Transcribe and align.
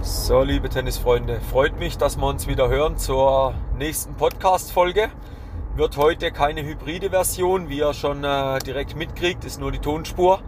So, 0.00 0.42
liebe 0.42 0.68
Tennisfreunde, 0.68 1.40
freut 1.40 1.76
mich, 1.80 1.98
dass 1.98 2.16
wir 2.18 2.26
uns 2.28 2.46
wieder 2.46 2.68
hören 2.68 2.98
zur 2.98 3.54
nächsten 3.76 4.14
Podcast-Folge. 4.14 5.10
Wird 5.74 5.96
heute 5.96 6.30
keine 6.30 6.62
hybride 6.62 7.10
Version, 7.10 7.68
wie 7.68 7.78
ihr 7.78 7.92
schon 7.94 8.22
äh, 8.22 8.60
direkt 8.60 8.94
mitkriegt, 8.94 9.44
ist 9.44 9.58
nur 9.58 9.72
die 9.72 9.80
Tonspur. 9.80 10.38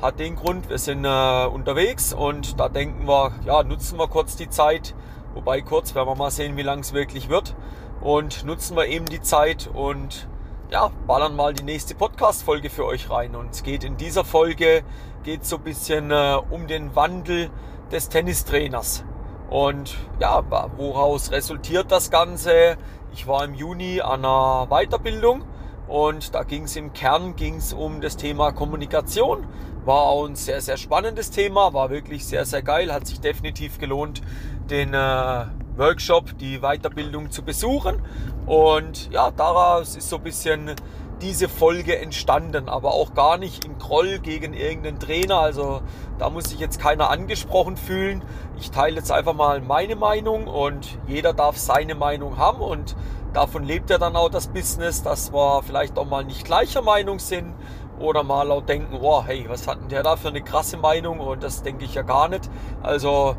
Hat 0.00 0.20
den 0.20 0.36
Grund, 0.36 0.70
wir 0.70 0.78
sind 0.78 1.04
äh, 1.04 1.46
unterwegs 1.46 2.14
und 2.14 2.60
da 2.60 2.68
denken 2.68 3.08
wir, 3.08 3.32
ja, 3.44 3.64
nutzen 3.64 3.98
wir 3.98 4.06
kurz 4.06 4.36
die 4.36 4.48
Zeit. 4.48 4.94
Wobei 5.34 5.62
kurz, 5.62 5.96
werden 5.96 6.08
wir 6.08 6.14
mal 6.14 6.30
sehen, 6.30 6.56
wie 6.56 6.62
lang 6.62 6.78
es 6.78 6.92
wirklich 6.92 7.28
wird. 7.28 7.56
Und 8.00 8.44
nutzen 8.44 8.76
wir 8.76 8.86
eben 8.86 9.06
die 9.06 9.20
Zeit 9.20 9.68
und 9.74 10.28
ja, 10.70 10.92
ballern 11.08 11.34
mal 11.34 11.52
die 11.54 11.64
nächste 11.64 11.96
Podcast-Folge 11.96 12.70
für 12.70 12.86
euch 12.86 13.10
rein. 13.10 13.34
Und 13.34 13.50
es 13.50 13.64
geht 13.64 13.82
in 13.82 13.96
dieser 13.96 14.24
Folge, 14.24 14.84
geht 15.24 15.44
so 15.44 15.56
ein 15.56 15.62
bisschen 15.62 16.12
äh, 16.12 16.38
um 16.50 16.68
den 16.68 16.94
Wandel 16.94 17.50
des 17.92 18.08
Tennistrainers. 18.08 19.04
Und 19.50 19.96
ja, 20.18 20.42
woraus 20.76 21.30
resultiert 21.30 21.92
das 21.92 22.10
Ganze? 22.10 22.78
Ich 23.12 23.26
war 23.26 23.44
im 23.44 23.54
Juni 23.54 24.00
an 24.00 24.24
einer 24.24 24.66
Weiterbildung 24.70 25.44
und 25.88 26.34
da 26.34 26.42
ging 26.42 26.64
es 26.64 26.76
im 26.76 26.94
Kern 26.94 27.36
ging's 27.36 27.74
um 27.74 28.00
das 28.00 28.16
Thema 28.16 28.52
Kommunikation. 28.52 29.46
War 29.84 30.04
auch 30.04 30.26
ein 30.26 30.36
sehr, 30.36 30.60
sehr 30.62 30.78
spannendes 30.78 31.30
Thema, 31.30 31.74
war 31.74 31.90
wirklich 31.90 32.24
sehr, 32.24 32.46
sehr 32.46 32.62
geil, 32.62 32.92
hat 32.92 33.06
sich 33.06 33.20
definitiv 33.20 33.78
gelohnt, 33.78 34.22
den 34.70 34.94
äh, 34.94 35.44
Workshop, 35.76 36.38
die 36.38 36.60
Weiterbildung 36.60 37.30
zu 37.30 37.42
besuchen. 37.42 38.02
Und 38.46 39.10
ja, 39.10 39.30
daraus 39.30 39.96
ist 39.96 40.08
so 40.08 40.16
ein 40.16 40.22
bisschen 40.22 40.74
diese 41.22 41.48
Folge 41.48 41.98
entstanden, 41.98 42.68
aber 42.68 42.92
auch 42.92 43.14
gar 43.14 43.38
nicht 43.38 43.64
im 43.64 43.78
Groll 43.78 44.18
gegen 44.18 44.54
irgendeinen 44.54 44.98
Trainer. 44.98 45.38
Also 45.38 45.80
da 46.18 46.28
muss 46.30 46.44
sich 46.44 46.58
jetzt 46.58 46.80
keiner 46.80 47.10
angesprochen 47.10 47.76
fühlen. 47.76 48.24
Ich 48.58 48.70
teile 48.72 48.96
jetzt 48.96 49.12
einfach 49.12 49.32
mal 49.32 49.60
meine 49.60 49.94
Meinung 49.94 50.48
und 50.48 50.98
jeder 51.06 51.32
darf 51.32 51.56
seine 51.56 51.94
Meinung 51.94 52.38
haben 52.38 52.60
und 52.60 52.96
davon 53.32 53.64
lebt 53.64 53.88
ja 53.90 53.98
dann 53.98 54.16
auch 54.16 54.28
das 54.28 54.48
Business, 54.48 55.02
dass 55.02 55.32
wir 55.32 55.62
vielleicht 55.62 55.96
auch 55.96 56.06
mal 56.06 56.24
nicht 56.24 56.44
gleicher 56.44 56.82
Meinung 56.82 57.20
sind 57.20 57.54
oder 58.00 58.24
mal 58.24 58.50
auch 58.50 58.62
denken, 58.62 58.98
oh 59.00 59.22
hey, 59.24 59.44
was 59.48 59.68
hat 59.68 59.80
denn 59.80 59.88
der 59.88 60.02
da 60.02 60.16
für 60.16 60.28
eine 60.28 60.42
krasse 60.42 60.76
Meinung 60.76 61.20
und 61.20 61.42
das 61.42 61.62
denke 61.62 61.84
ich 61.84 61.94
ja 61.94 62.02
gar 62.02 62.28
nicht. 62.28 62.50
Also 62.82 63.36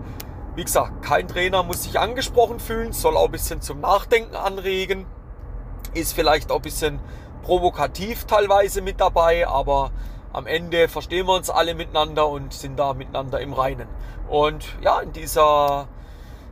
wie 0.56 0.64
gesagt, 0.64 1.02
kein 1.02 1.28
Trainer 1.28 1.64
muss 1.64 1.84
sich 1.84 2.00
angesprochen 2.00 2.60
fühlen, 2.60 2.94
soll 2.94 3.18
auch 3.18 3.26
ein 3.26 3.32
bisschen 3.32 3.62
zum 3.62 3.82
Nachdenken 3.82 4.36
anregen, 4.36 5.06
ist 5.94 6.14
vielleicht 6.14 6.52
auch 6.52 6.58
ein 6.58 6.62
bisschen 6.62 7.00
provokativ 7.44 8.26
teilweise 8.26 8.82
mit 8.82 9.00
dabei, 9.00 9.48
aber 9.48 9.92
am 10.32 10.48
Ende 10.48 10.88
verstehen 10.88 11.28
wir 11.28 11.36
uns 11.36 11.50
alle 11.50 11.76
miteinander 11.76 12.28
und 12.28 12.54
sind 12.54 12.78
da 12.78 12.94
miteinander 12.94 13.40
im 13.40 13.54
Reinen. 13.54 13.88
Und 14.30 14.66
ja, 14.82 15.00
in 15.00 15.12
dieser, 15.12 15.88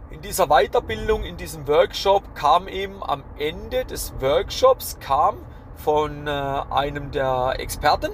in 0.09 0.21
dieser 0.21 0.47
Weiterbildung, 0.47 1.23
in 1.23 1.37
diesem 1.37 1.67
Workshop 1.67 2.35
kam 2.35 2.67
eben 2.67 3.01
am 3.03 3.23
Ende 3.37 3.85
des 3.85 4.13
Workshops 4.19 4.99
kam 4.99 5.37
von 5.75 6.27
äh, 6.27 6.29
einem 6.29 7.11
der 7.11 7.55
Experten 7.57 8.11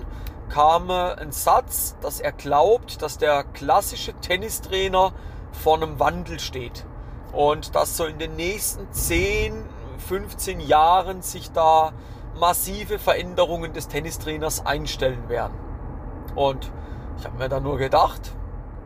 kam 0.50 0.90
äh, 0.90 0.94
ein 0.94 1.32
Satz, 1.32 1.96
dass 2.02 2.20
er 2.20 2.32
glaubt, 2.32 3.02
dass 3.02 3.18
der 3.18 3.44
klassische 3.44 4.14
Tennistrainer 4.14 5.14
vor 5.58 5.76
einem 5.76 6.00
Wandel 6.00 6.40
steht. 6.40 6.86
Und 7.34 7.76
dass 7.76 7.98
so 7.98 8.06
in 8.06 8.20
den 8.20 8.36
nächsten 8.36 8.92
10, 8.92 9.54
15 10.08 10.60
Jahren 10.60 11.22
sich 11.22 11.52
da 11.52 11.92
massive 12.40 13.00
Veränderungen 13.00 13.74
des 13.74 13.88
Tennistrainers 13.88 14.66
einstellen 14.66 15.28
werden. 15.30 15.58
Und 16.36 16.72
ich 17.18 17.26
habe 17.26 17.38
mir 17.38 17.50
da 17.50 17.60
nur 17.60 17.78
gedacht, 17.78 18.32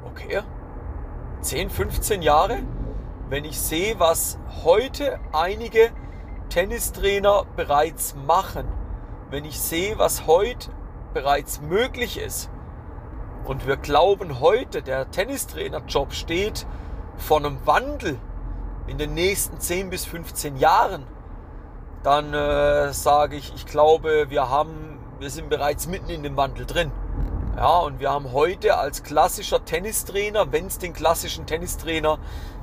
okay, 0.05 0.41
10, 1.41 1.69
15 1.69 2.21
Jahre, 2.21 2.59
wenn 3.29 3.45
ich 3.45 3.59
sehe, 3.59 3.99
was 3.99 4.37
heute 4.63 5.19
einige 5.33 5.91
Tennistrainer 6.49 7.45
bereits 7.55 8.15
machen, 8.27 8.67
wenn 9.29 9.45
ich 9.45 9.59
sehe, 9.59 9.97
was 9.97 10.27
heute 10.27 10.71
bereits 11.13 11.61
möglich 11.61 12.19
ist, 12.19 12.49
und 13.45 13.67
wir 13.67 13.77
glauben 13.77 14.39
heute, 14.39 14.81
der 14.81 15.09
Tennistrainerjob 15.11 16.13
steht 16.13 16.65
vor 17.17 17.37
einem 17.37 17.57
Wandel 17.65 18.17
in 18.87 18.97
den 18.97 19.13
nächsten 19.13 19.59
10 19.59 19.89
bis 19.89 20.05
15 20.05 20.57
Jahren, 20.57 21.03
dann 22.03 22.33
äh, 22.33 22.93
sage 22.93 23.35
ich, 23.35 23.53
ich 23.55 23.65
glaube, 23.65 24.29
wir 24.29 24.49
haben, 24.49 24.99
wir 25.19 25.29
sind 25.29 25.49
bereits 25.49 25.87
mitten 25.87 26.09
in 26.09 26.23
dem 26.23 26.35
Wandel 26.35 26.65
drin. 26.65 26.91
Ja, 27.55 27.79
und 27.79 27.99
wir 27.99 28.09
haben 28.09 28.31
heute 28.31 28.77
als 28.77 29.03
klassischer 29.03 29.63
Tennistrainer, 29.63 30.51
wenn 30.51 30.67
es 30.67 30.79
den 30.79 30.93
klassischen 30.93 31.45
Tennistrainer 31.45 32.17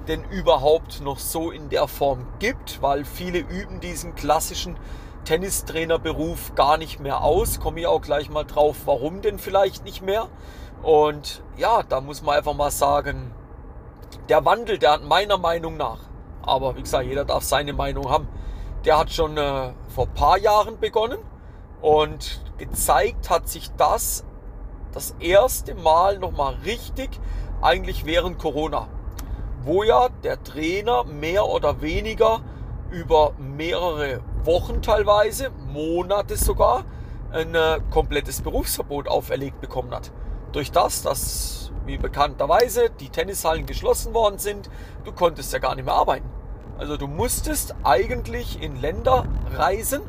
denn 0.09 0.25
überhaupt 0.25 1.03
noch 1.03 1.19
so 1.19 1.51
in 1.51 1.69
der 1.69 1.87
Form 1.87 2.27
gibt, 2.39 2.81
weil 2.81 3.05
viele 3.05 3.39
üben 3.39 3.81
diesen 3.81 4.15
klassischen 4.15 4.77
Tennistrainerberuf 5.25 6.55
gar 6.55 6.79
nicht 6.79 7.01
mehr 7.01 7.23
aus. 7.23 7.61
Komme 7.61 7.81
ich 7.81 7.87
auch 7.87 8.01
gleich 8.01 8.31
mal 8.31 8.45
drauf, 8.45 8.77
warum 8.87 9.21
denn 9.21 9.39
vielleicht 9.39 9.85
nicht 9.85 10.03
mehr. 10.03 10.29
Und 10.83 11.43
ja, 11.57 11.83
da 11.83 12.01
muss 12.01 12.23
man 12.23 12.37
einfach 12.37 12.55
mal 12.55 12.71
sagen, 12.71 13.33
der 14.29 14.45
Wandel, 14.45 14.79
der 14.79 14.93
hat 14.93 15.05
meiner 15.05 15.39
Meinung 15.39 15.77
nach, 15.77 16.01
aber 16.43 16.77
wie 16.77 16.83
gesagt, 16.83 17.07
jeder 17.07 17.25
darf 17.25 17.43
seine 17.43 17.73
Meinung 17.73 18.11
haben, 18.11 18.29
der 18.85 18.99
hat 18.99 19.11
schon 19.11 19.37
äh, 19.37 19.73
vor 19.89 20.07
ein 20.07 20.15
paar 20.15 20.39
Jahren 20.39 20.79
begonnen 20.79 21.19
und 21.81 22.41
gezeigt 22.59 23.31
hat 23.31 23.49
sich 23.49 23.71
das 23.77 24.25
das 24.93 25.15
erste 25.21 25.75
Mal 25.75 26.19
nochmal 26.19 26.55
richtig 26.65 27.11
eigentlich 27.61 28.05
während 28.05 28.39
Corona, 28.39 28.89
wo 29.63 29.83
ja 29.83 30.09
der 30.25 30.43
Trainer 30.43 31.05
mehr 31.05 31.47
oder 31.47 31.81
weniger 31.81 32.41
über 32.91 33.33
mehrere 33.39 34.21
Wochen 34.45 34.81
teilweise, 34.81 35.51
Monate 35.73 36.37
sogar, 36.37 36.85
ein 37.31 37.55
äh, 37.55 37.81
komplettes 37.91 38.41
Berufsverbot 38.41 39.09
auferlegt 39.09 39.61
bekommen 39.61 39.93
hat. 39.95 40.11
Durch 40.53 40.73
das, 40.73 41.03
dass, 41.03 41.71
wie 41.85 41.99
bekannterweise, 41.99 42.91
die 42.91 43.11
Tennishallen 43.11 43.67
geschlossen 43.67 44.15
worden 44.15 44.39
sind, 44.39 44.71
du 45.05 45.13
konntest 45.13 45.53
ja 45.53 45.59
gar 45.59 45.75
nicht 45.75 45.85
mehr 45.85 45.95
arbeiten. 45.95 46.29
Also 46.79 46.97
du 46.97 47.07
musstest 47.07 47.75
eigentlich 47.83 48.63
in 48.63 48.81
Länder 48.81 49.27
reisen, 49.53 50.03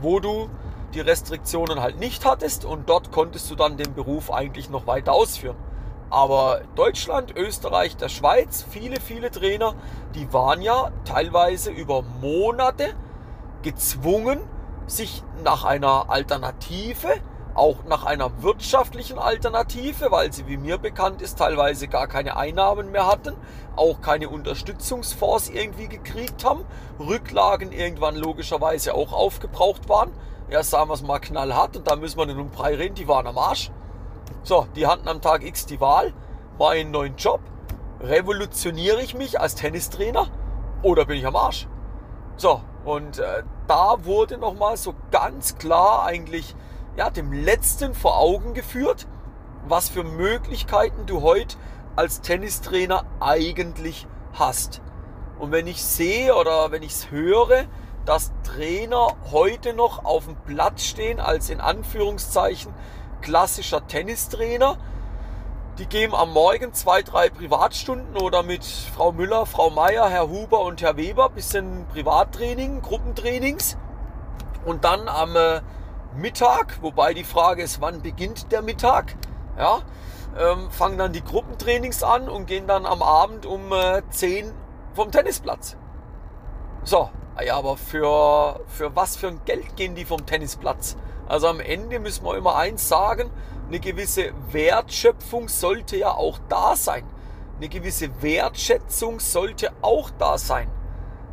wo 0.00 0.20
du 0.20 0.48
die 0.94 1.00
Restriktionen 1.00 1.80
halt 1.80 1.98
nicht 1.98 2.24
hattest 2.24 2.64
und 2.64 2.88
dort 2.88 3.12
konntest 3.12 3.50
du 3.50 3.54
dann 3.54 3.76
den 3.76 3.94
Beruf 3.94 4.32
eigentlich 4.32 4.70
noch 4.70 4.86
weiter 4.86 5.12
ausführen. 5.12 5.56
Aber 6.10 6.60
Deutschland, 6.76 7.36
Österreich, 7.36 7.96
der 7.96 8.08
Schweiz, 8.08 8.64
viele, 8.68 9.00
viele 9.00 9.30
Trainer, 9.30 9.74
die 10.14 10.32
waren 10.32 10.62
ja 10.62 10.92
teilweise 11.04 11.70
über 11.70 12.02
Monate 12.20 12.94
gezwungen, 13.62 14.40
sich 14.86 15.22
nach 15.42 15.64
einer 15.64 16.10
Alternative 16.10 17.08
auch 17.54 17.84
nach 17.84 18.04
einer 18.04 18.42
wirtschaftlichen 18.42 19.18
Alternative, 19.18 20.10
weil 20.10 20.32
sie, 20.32 20.46
wie 20.46 20.56
mir 20.56 20.78
bekannt 20.78 21.22
ist, 21.22 21.38
teilweise 21.38 21.88
gar 21.88 22.08
keine 22.08 22.36
Einnahmen 22.36 22.90
mehr 22.90 23.06
hatten, 23.06 23.34
auch 23.76 24.00
keine 24.00 24.28
Unterstützungsfonds 24.28 25.50
irgendwie 25.50 25.88
gekriegt 25.88 26.44
haben, 26.44 26.64
Rücklagen 26.98 27.72
irgendwann 27.72 28.16
logischerweise 28.16 28.94
auch 28.94 29.12
aufgebraucht 29.12 29.88
waren. 29.88 30.12
Erst 30.48 30.70
sagen 30.70 30.90
wir 30.90 30.94
es 30.94 31.02
mal 31.02 31.20
knallhart 31.20 31.76
und 31.76 31.88
da 31.88 31.96
müssen 31.96 32.18
wir 32.18 32.26
nicht 32.26 32.38
um 32.38 32.50
Brei 32.50 32.74
reden, 32.74 32.94
die 32.94 33.08
waren 33.08 33.26
am 33.26 33.38
Arsch. 33.38 33.70
So, 34.42 34.66
die 34.76 34.86
hatten 34.86 35.08
am 35.08 35.22
Tag 35.22 35.44
X 35.44 35.66
die 35.66 35.80
Wahl, 35.80 36.12
war 36.58 36.72
einen 36.72 36.90
neuen 36.90 37.16
Job, 37.16 37.40
revolutioniere 38.00 39.00
ich 39.00 39.14
mich 39.14 39.40
als 39.40 39.54
Tennistrainer 39.54 40.26
oder 40.82 41.06
bin 41.06 41.16
ich 41.16 41.26
am 41.26 41.36
Arsch? 41.36 41.66
So, 42.36 42.60
und 42.84 43.18
äh, 43.18 43.42
da 43.66 44.04
wurde 44.04 44.38
nochmal 44.38 44.76
so 44.76 44.94
ganz 45.10 45.56
klar 45.56 46.04
eigentlich 46.04 46.54
ja, 46.96 47.10
dem 47.10 47.32
Letzten 47.32 47.94
vor 47.94 48.18
Augen 48.18 48.54
geführt, 48.54 49.06
was 49.66 49.88
für 49.88 50.04
Möglichkeiten 50.04 51.06
du 51.06 51.22
heute 51.22 51.56
als 51.96 52.20
Tennistrainer 52.20 53.04
eigentlich 53.20 54.06
hast. 54.32 54.80
Und 55.38 55.52
wenn 55.52 55.66
ich 55.66 55.82
sehe 55.82 56.34
oder 56.34 56.70
wenn 56.70 56.82
ich 56.82 56.92
es 56.92 57.10
höre, 57.10 57.64
dass 58.04 58.32
Trainer 58.42 59.08
heute 59.32 59.72
noch 59.72 60.04
auf 60.04 60.26
dem 60.26 60.36
Platz 60.36 60.84
stehen 60.84 61.20
als 61.20 61.50
in 61.50 61.60
Anführungszeichen 61.60 62.72
klassischer 63.22 63.86
Tennistrainer, 63.86 64.76
die 65.78 65.86
geben 65.86 66.14
am 66.14 66.32
Morgen 66.32 66.72
zwei, 66.72 67.02
drei 67.02 67.30
Privatstunden 67.30 68.16
oder 68.16 68.42
mit 68.44 68.64
Frau 68.64 69.10
Müller, 69.10 69.46
Frau 69.46 69.70
Meier, 69.70 70.08
Herr 70.08 70.28
Huber 70.28 70.60
und 70.60 70.82
Herr 70.82 70.96
Weber 70.96 71.30
bisschen 71.30 71.86
Privattraining, 71.88 72.82
Gruppentrainings 72.82 73.76
und 74.64 74.84
dann 74.84 75.08
am 75.08 75.34
äh, 75.34 75.62
Mittag, 76.16 76.78
wobei 76.80 77.12
die 77.12 77.24
Frage 77.24 77.62
ist, 77.62 77.80
wann 77.80 78.00
beginnt 78.00 78.52
der 78.52 78.62
Mittag? 78.62 79.16
Ja, 79.58 79.82
ähm, 80.38 80.70
fangen 80.70 80.96
dann 80.96 81.12
die 81.12 81.24
Gruppentrainings 81.24 82.02
an 82.02 82.28
und 82.28 82.46
gehen 82.46 82.66
dann 82.68 82.86
am 82.86 83.02
Abend 83.02 83.46
um 83.46 83.72
äh, 83.72 84.02
10 84.10 84.52
vom 84.94 85.10
Tennisplatz. 85.10 85.76
So, 86.84 87.10
ja, 87.44 87.56
aber 87.56 87.76
für, 87.76 88.60
für 88.68 88.94
was 88.94 89.16
für 89.16 89.28
ein 89.28 89.40
Geld 89.44 89.76
gehen 89.76 89.96
die 89.96 90.04
vom 90.04 90.24
Tennisplatz? 90.24 90.96
Also 91.26 91.48
am 91.48 91.58
Ende 91.58 91.98
müssen 91.98 92.24
wir 92.24 92.36
immer 92.36 92.56
eins 92.56 92.88
sagen, 92.88 93.30
eine 93.66 93.80
gewisse 93.80 94.32
Wertschöpfung 94.52 95.48
sollte 95.48 95.96
ja 95.96 96.12
auch 96.12 96.38
da 96.48 96.76
sein. 96.76 97.04
eine 97.56 97.68
gewisse 97.68 98.22
Wertschätzung 98.22 99.20
sollte 99.20 99.72
auch 99.82 100.10
da 100.18 100.38
sein. 100.38 100.70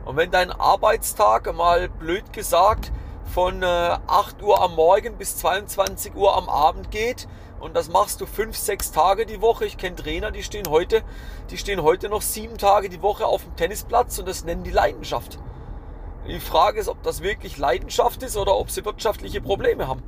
Und 0.06 0.16
wenn 0.18 0.32
dein 0.32 0.52
Arbeitstag 0.52 1.54
mal 1.54 1.90
blöd 1.90 2.34
gesagt 2.34 2.92
von 3.34 3.64
8 3.64 4.44
Uhr 4.44 4.62
am 4.62 4.76
Morgen 4.76 5.18
bis 5.18 5.38
22 5.38 6.16
Uhr 6.16 6.36
am 6.36 6.50
Abend 6.50 6.92
geht 6.92 7.30
und 7.62 7.78
das 7.78 7.90
machst 7.90 8.20
du 8.20 8.26
fünf, 8.26 8.58
sechs 8.58 8.92
Tage 8.92 9.26
die 9.26 9.40
Woche. 9.40 9.66
Ich 9.66 9.78
kenne 9.78 9.96
Trainer, 9.96 10.32
die 10.32 10.44
stehen 10.44 10.70
heute, 10.70 11.02
die 11.50 11.58
stehen 11.58 11.82
heute 11.82 12.10
noch 12.10 12.22
sieben 12.22 12.58
Tage 12.58 12.90
die 12.90 13.02
Woche 13.02 13.26
auf 13.26 13.44
dem 13.44 13.56
Tennisplatz 13.56 14.20
und 14.20 14.28
das 14.28 14.44
nennen 14.44 14.64
die 14.64 14.72
Leidenschaft. 14.72 15.40
Die 16.28 16.42
Frage 16.42 16.82
ist, 16.82 16.90
ob 16.90 17.02
das 17.04 17.24
wirklich 17.24 17.58
Leidenschaft 17.58 18.22
ist 18.22 18.36
oder 18.36 18.58
ob 18.58 18.70
sie 18.70 18.84
wirtschaftliche 18.84 19.40
Probleme 19.40 19.88
haben. 19.88 20.04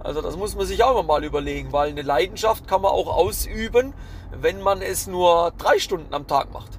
Also 0.00 0.20
das 0.20 0.36
muss 0.36 0.54
man 0.54 0.66
sich 0.66 0.84
auch 0.84 1.02
mal 1.06 1.24
überlegen, 1.24 1.72
weil 1.72 1.88
eine 1.88 2.02
Leidenschaft 2.02 2.68
kann 2.68 2.82
man 2.82 2.92
auch 2.92 3.08
ausüben, 3.08 3.94
wenn 4.30 4.60
man 4.60 4.82
es 4.82 5.06
nur 5.06 5.54
drei 5.56 5.78
Stunden 5.78 6.12
am 6.12 6.26
Tag 6.26 6.52
macht. 6.52 6.78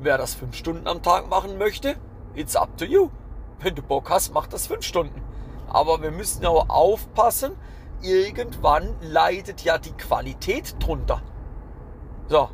Wer 0.00 0.18
das 0.18 0.34
fünf 0.34 0.54
Stunden 0.54 0.86
am 0.86 1.02
Tag 1.02 1.30
machen 1.30 1.56
möchte, 1.56 1.96
it's 2.34 2.56
up 2.56 2.76
to 2.76 2.84
you. 2.84 3.08
Wenn 3.58 3.74
du 3.74 3.82
Bock 3.82 4.10
hast, 4.10 4.34
mach 4.34 4.46
das 4.46 4.66
fünf 4.66 4.84
Stunden. 4.84 5.29
Aber 5.70 6.02
wir 6.02 6.10
müssen 6.10 6.44
auch 6.44 6.68
aufpassen, 6.68 7.52
irgendwann 8.02 8.94
leidet 9.00 9.62
ja 9.62 9.78
die 9.78 9.92
Qualität 9.92 10.76
drunter. 10.78 11.22
So, 12.28 12.48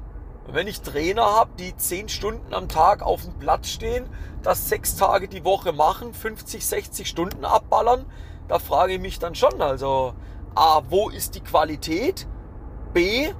wenn 0.48 0.68
ich 0.68 0.80
Trainer 0.80 1.24
habe, 1.24 1.50
die 1.58 1.76
zehn 1.76 2.08
Stunden 2.08 2.54
am 2.54 2.68
Tag 2.68 3.02
auf 3.02 3.22
dem 3.24 3.34
Platz 3.38 3.68
stehen, 3.68 4.06
das 4.42 4.68
sechs 4.68 4.96
Tage 4.96 5.28
die 5.28 5.44
Woche 5.44 5.72
machen, 5.72 6.14
50, 6.14 6.64
60 6.64 7.08
Stunden 7.08 7.44
abballern, 7.44 8.06
da 8.48 8.58
frage 8.58 8.94
ich 8.94 9.00
mich 9.00 9.18
dann 9.18 9.34
schon, 9.34 9.60
also 9.60 10.14
A, 10.54 10.82
wo 10.88 11.08
ist 11.08 11.34
die 11.34 11.40
Qualität? 11.40 12.28
B, 12.94 13.32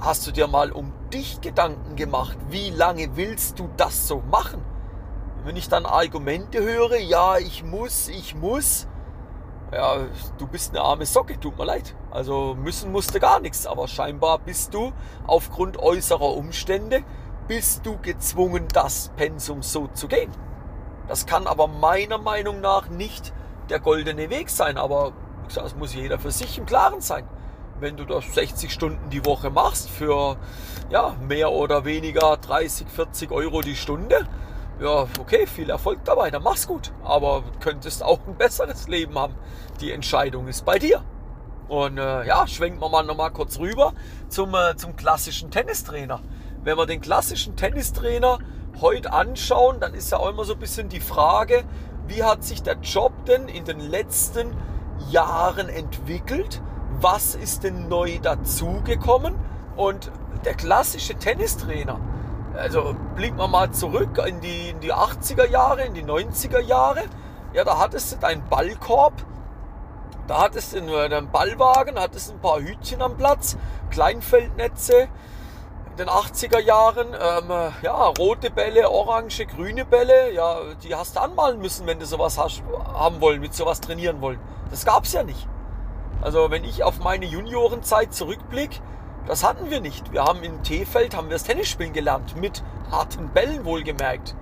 hast 0.00 0.26
du 0.26 0.32
dir 0.32 0.48
mal 0.48 0.72
um 0.72 0.92
dich 1.12 1.40
Gedanken 1.40 1.96
gemacht? 1.96 2.36
Wie 2.50 2.70
lange 2.70 3.16
willst 3.16 3.58
du 3.58 3.68
das 3.76 4.08
so 4.08 4.20
machen? 4.30 4.62
Wenn 5.44 5.56
ich 5.56 5.68
dann 5.68 5.86
Argumente 5.86 6.62
höre, 6.62 6.98
ja, 6.98 7.38
ich 7.38 7.62
muss, 7.64 8.08
ich 8.08 8.34
muss, 8.34 8.88
ja, 9.72 10.06
du 10.38 10.46
bist 10.46 10.70
eine 10.70 10.82
arme 10.82 11.06
Socke, 11.06 11.40
tut 11.40 11.56
mir 11.56 11.64
leid. 11.64 11.94
Also 12.10 12.54
müssen 12.54 12.92
musste 12.92 13.20
gar 13.20 13.40
nichts, 13.40 13.66
aber 13.66 13.88
scheinbar 13.88 14.38
bist 14.38 14.74
du 14.74 14.92
aufgrund 15.26 15.78
äußerer 15.78 16.36
Umstände, 16.36 17.02
bist 17.48 17.86
du 17.86 17.98
gezwungen, 17.98 18.68
das 18.72 19.10
Pensum 19.16 19.62
so 19.62 19.88
zu 19.88 20.08
gehen. 20.08 20.30
Das 21.08 21.26
kann 21.26 21.46
aber 21.46 21.66
meiner 21.66 22.18
Meinung 22.18 22.60
nach 22.60 22.88
nicht 22.88 23.32
der 23.70 23.80
goldene 23.80 24.30
Weg 24.30 24.50
sein, 24.50 24.76
aber 24.76 25.12
das 25.54 25.74
muss 25.74 25.94
jeder 25.94 26.18
für 26.18 26.30
sich 26.30 26.58
im 26.58 26.66
Klaren 26.66 27.00
sein. 27.00 27.26
Wenn 27.80 27.96
du 27.96 28.04
das 28.04 28.24
60 28.34 28.72
Stunden 28.72 29.10
die 29.10 29.24
Woche 29.24 29.50
machst 29.50 29.90
für 29.90 30.36
ja, 30.90 31.16
mehr 31.26 31.50
oder 31.50 31.84
weniger 31.84 32.36
30, 32.36 32.86
40 32.88 33.32
Euro 33.32 33.62
die 33.62 33.74
Stunde, 33.74 34.26
ja, 34.82 35.06
okay, 35.20 35.46
viel 35.46 35.70
Erfolg 35.70 36.04
dabei, 36.04 36.30
dann 36.30 36.42
mach's 36.42 36.66
gut. 36.66 36.92
Aber 37.04 37.44
könntest 37.60 38.02
auch 38.02 38.20
ein 38.26 38.36
besseres 38.36 38.88
Leben 38.88 39.18
haben. 39.18 39.34
Die 39.80 39.92
Entscheidung 39.92 40.48
ist 40.48 40.64
bei 40.64 40.78
dir. 40.78 41.02
Und 41.68 41.98
äh, 41.98 42.26
ja, 42.26 42.46
schwenken 42.46 42.80
wir 42.80 42.88
mal 42.88 43.04
nochmal 43.04 43.30
kurz 43.30 43.58
rüber 43.58 43.94
zum, 44.28 44.54
äh, 44.54 44.76
zum 44.76 44.96
klassischen 44.96 45.50
Tennistrainer. 45.50 46.20
Wenn 46.62 46.76
wir 46.76 46.86
den 46.86 47.00
klassischen 47.00 47.56
Tennistrainer 47.56 48.38
heute 48.80 49.12
anschauen, 49.12 49.80
dann 49.80 49.94
ist 49.94 50.12
ja 50.12 50.18
auch 50.18 50.28
immer 50.28 50.44
so 50.44 50.54
ein 50.54 50.58
bisschen 50.58 50.88
die 50.88 51.00
Frage, 51.00 51.64
wie 52.06 52.24
hat 52.24 52.44
sich 52.44 52.62
der 52.62 52.76
Job 52.82 53.12
denn 53.26 53.48
in 53.48 53.64
den 53.64 53.80
letzten 53.80 54.54
Jahren 55.10 55.68
entwickelt? 55.68 56.60
Was 57.00 57.34
ist 57.34 57.64
denn 57.64 57.88
neu 57.88 58.18
dazugekommen? 58.18 59.34
Und 59.76 60.10
der 60.44 60.54
klassische 60.54 61.14
Tennistrainer, 61.14 62.00
also 62.56 62.94
blicken 63.16 63.38
wir 63.38 63.48
mal 63.48 63.70
zurück 63.70 64.22
in 64.26 64.40
die, 64.40 64.70
in 64.70 64.80
die 64.80 64.92
80er 64.92 65.48
Jahre, 65.48 65.82
in 65.82 65.94
die 65.94 66.04
90er 66.04 66.60
Jahre. 66.60 67.04
Ja, 67.52 67.64
da 67.64 67.78
hattest 67.78 68.12
du 68.12 68.16
deinen 68.16 68.48
Ballkorb, 68.48 69.14
da 70.26 70.42
hattest 70.42 70.74
du 70.74 70.96
einen 70.96 71.30
Ballwagen, 71.30 71.98
hattest 71.98 72.30
ein 72.30 72.40
paar 72.40 72.60
Hütchen 72.60 73.02
am 73.02 73.16
Platz, 73.16 73.56
Kleinfeldnetze. 73.90 75.08
In 75.90 75.96
den 75.98 76.08
80er 76.08 76.58
Jahren, 76.58 77.08
ähm, 77.08 77.72
ja, 77.82 78.06
rote 78.18 78.50
Bälle, 78.50 78.90
orange, 78.90 79.44
grüne 79.44 79.84
Bälle, 79.84 80.32
ja, 80.32 80.56
die 80.82 80.94
hast 80.94 81.16
du 81.16 81.20
anmalen 81.20 81.60
müssen, 81.60 81.86
wenn 81.86 81.98
du 81.98 82.06
sowas 82.06 82.38
hast, 82.38 82.62
haben 82.94 83.20
wollen, 83.20 83.42
mit 83.42 83.52
sowas 83.52 83.82
trainieren 83.82 84.22
wollen. 84.22 84.40
Das 84.70 84.86
gab's 84.86 85.12
ja 85.12 85.22
nicht. 85.22 85.46
Also 86.22 86.50
wenn 86.50 86.64
ich 86.64 86.82
auf 86.82 87.00
meine 87.00 87.26
Juniorenzeit 87.26 88.14
zurückblicke, 88.14 88.80
das 89.26 89.44
hatten 89.44 89.70
wir 89.70 89.80
nicht. 89.80 90.12
Wir 90.12 90.24
haben 90.24 90.42
in 90.42 90.62
T-Feld 90.62 91.16
haben 91.16 91.28
wir 91.28 91.34
das 91.34 91.44
Tennisspielen 91.44 91.92
gelernt, 91.92 92.36
mit 92.36 92.62
harten 92.90 93.28
Bällen 93.28 93.64
wohlgemerkt. 93.64 94.34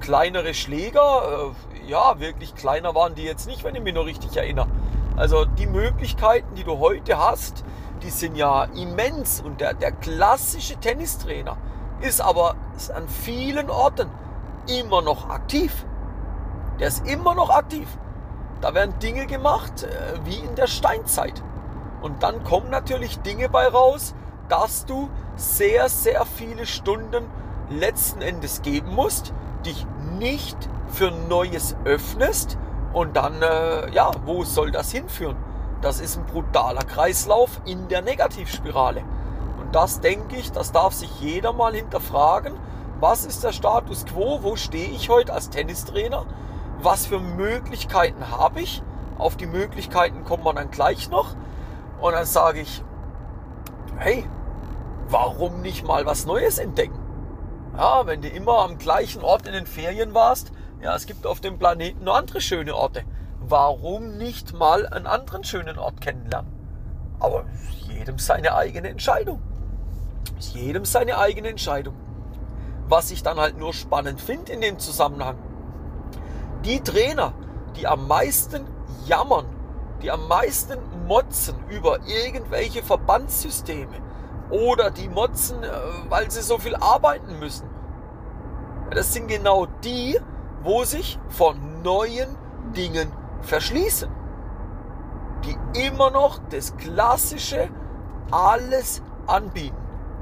Kleinere 0.00 0.54
Schläger, 0.54 1.52
äh, 1.52 1.90
ja, 1.90 2.18
wirklich 2.20 2.54
kleiner 2.54 2.94
waren 2.94 3.14
die 3.14 3.22
jetzt 3.22 3.46
nicht, 3.46 3.64
wenn 3.64 3.74
ich 3.74 3.82
mich 3.82 3.94
noch 3.94 4.06
richtig 4.06 4.36
erinnere. 4.36 4.68
Also 5.16 5.44
die 5.44 5.66
Möglichkeiten, 5.66 6.54
die 6.56 6.64
du 6.64 6.78
heute 6.78 7.18
hast, 7.18 7.64
die 8.02 8.10
sind 8.10 8.36
ja 8.36 8.64
immens. 8.64 9.40
Und 9.40 9.60
der, 9.60 9.74
der 9.74 9.92
klassische 9.92 10.76
Tennistrainer 10.76 11.56
ist 12.00 12.20
aber 12.20 12.56
ist 12.76 12.90
an 12.90 13.08
vielen 13.08 13.70
Orten 13.70 14.10
immer 14.68 15.02
noch 15.02 15.30
aktiv. 15.30 15.84
Der 16.80 16.88
ist 16.88 17.06
immer 17.06 17.34
noch 17.34 17.50
aktiv. 17.50 17.86
Da 18.60 18.74
werden 18.74 18.98
Dinge 18.98 19.26
gemacht 19.26 19.84
äh, 19.84 20.18
wie 20.24 20.36
in 20.36 20.54
der 20.54 20.66
Steinzeit. 20.66 21.42
Und 22.04 22.22
dann 22.22 22.44
kommen 22.44 22.68
natürlich 22.68 23.20
Dinge 23.20 23.48
bei 23.48 23.66
raus, 23.66 24.14
dass 24.50 24.84
du 24.84 25.08
sehr, 25.36 25.88
sehr 25.88 26.26
viele 26.26 26.66
Stunden 26.66 27.24
letzten 27.70 28.20
Endes 28.20 28.60
geben 28.60 28.94
musst, 28.94 29.32
dich 29.64 29.86
nicht 30.18 30.58
für 30.88 31.10
Neues 31.10 31.74
öffnest 31.86 32.58
und 32.92 33.16
dann, 33.16 33.40
äh, 33.40 33.90
ja, 33.90 34.10
wo 34.26 34.44
soll 34.44 34.70
das 34.70 34.92
hinführen? 34.92 35.38
Das 35.80 35.98
ist 35.98 36.18
ein 36.18 36.26
brutaler 36.26 36.82
Kreislauf 36.82 37.62
in 37.64 37.88
der 37.88 38.02
Negativspirale. 38.02 39.02
Und 39.58 39.74
das 39.74 40.00
denke 40.00 40.36
ich, 40.36 40.52
das 40.52 40.72
darf 40.72 40.92
sich 40.92 41.22
jeder 41.22 41.54
mal 41.54 41.74
hinterfragen. 41.74 42.52
Was 43.00 43.24
ist 43.24 43.44
der 43.44 43.52
Status 43.52 44.04
quo? 44.04 44.40
Wo 44.42 44.56
stehe 44.56 44.90
ich 44.90 45.08
heute 45.08 45.32
als 45.32 45.48
Tennistrainer? 45.48 46.26
Was 46.82 47.06
für 47.06 47.18
Möglichkeiten 47.18 48.30
habe 48.30 48.60
ich? 48.60 48.82
Auf 49.16 49.38
die 49.38 49.46
Möglichkeiten 49.46 50.22
kommen 50.24 50.44
wir 50.44 50.52
dann 50.52 50.70
gleich 50.70 51.08
noch. 51.08 51.34
Und 52.04 52.12
dann 52.12 52.26
sage 52.26 52.60
ich, 52.60 52.82
hey, 53.96 54.28
warum 55.08 55.62
nicht 55.62 55.86
mal 55.86 56.04
was 56.04 56.26
Neues 56.26 56.58
entdecken? 56.58 57.00
Ja, 57.78 58.06
wenn 58.06 58.20
du 58.20 58.28
immer 58.28 58.58
am 58.58 58.76
gleichen 58.76 59.22
Ort 59.22 59.46
in 59.46 59.54
den 59.54 59.64
Ferien 59.64 60.12
warst, 60.12 60.52
ja, 60.82 60.94
es 60.94 61.06
gibt 61.06 61.24
auf 61.26 61.40
dem 61.40 61.58
Planeten 61.58 62.04
nur 62.04 62.14
andere 62.14 62.42
schöne 62.42 62.74
Orte. 62.74 63.04
Warum 63.40 64.18
nicht 64.18 64.52
mal 64.52 64.86
einen 64.86 65.06
anderen 65.06 65.44
schönen 65.44 65.78
Ort 65.78 66.02
kennenlernen? 66.02 66.52
Aber 67.20 67.46
jedem 67.88 68.18
seine 68.18 68.54
eigene 68.54 68.90
Entscheidung. 68.90 69.40
Ist 70.38 70.54
jedem 70.54 70.84
seine 70.84 71.16
eigene 71.16 71.48
Entscheidung. 71.48 71.94
Was 72.86 73.12
ich 73.12 73.22
dann 73.22 73.38
halt 73.38 73.56
nur 73.56 73.72
spannend 73.72 74.20
finde 74.20 74.52
in 74.52 74.60
dem 74.60 74.78
Zusammenhang, 74.78 75.38
die 76.66 76.80
Trainer, 76.80 77.32
die 77.76 77.86
am 77.86 78.06
meisten 78.06 78.66
jammern 79.06 79.46
die 80.04 80.10
am 80.10 80.28
meisten 80.28 80.78
motzen 81.06 81.56
über 81.68 81.98
irgendwelche 82.06 82.82
Verbandssysteme 82.82 84.00
oder 84.50 84.90
die 84.90 85.08
motzen, 85.08 85.62
äh, 85.62 85.68
weil 86.08 86.30
sie 86.30 86.42
so 86.42 86.58
viel 86.58 86.76
arbeiten 86.76 87.38
müssen. 87.38 87.68
Das 88.90 89.12
sind 89.12 89.28
genau 89.28 89.66
die, 89.82 90.18
wo 90.62 90.84
sich 90.84 91.18
vor 91.28 91.54
neuen 91.82 92.36
Dingen 92.76 93.10
verschließen. 93.42 94.10
Die 95.44 95.86
immer 95.86 96.10
noch 96.10 96.38
das 96.50 96.76
Klassische 96.76 97.68
alles 98.30 99.02
anbieten. 99.26 99.76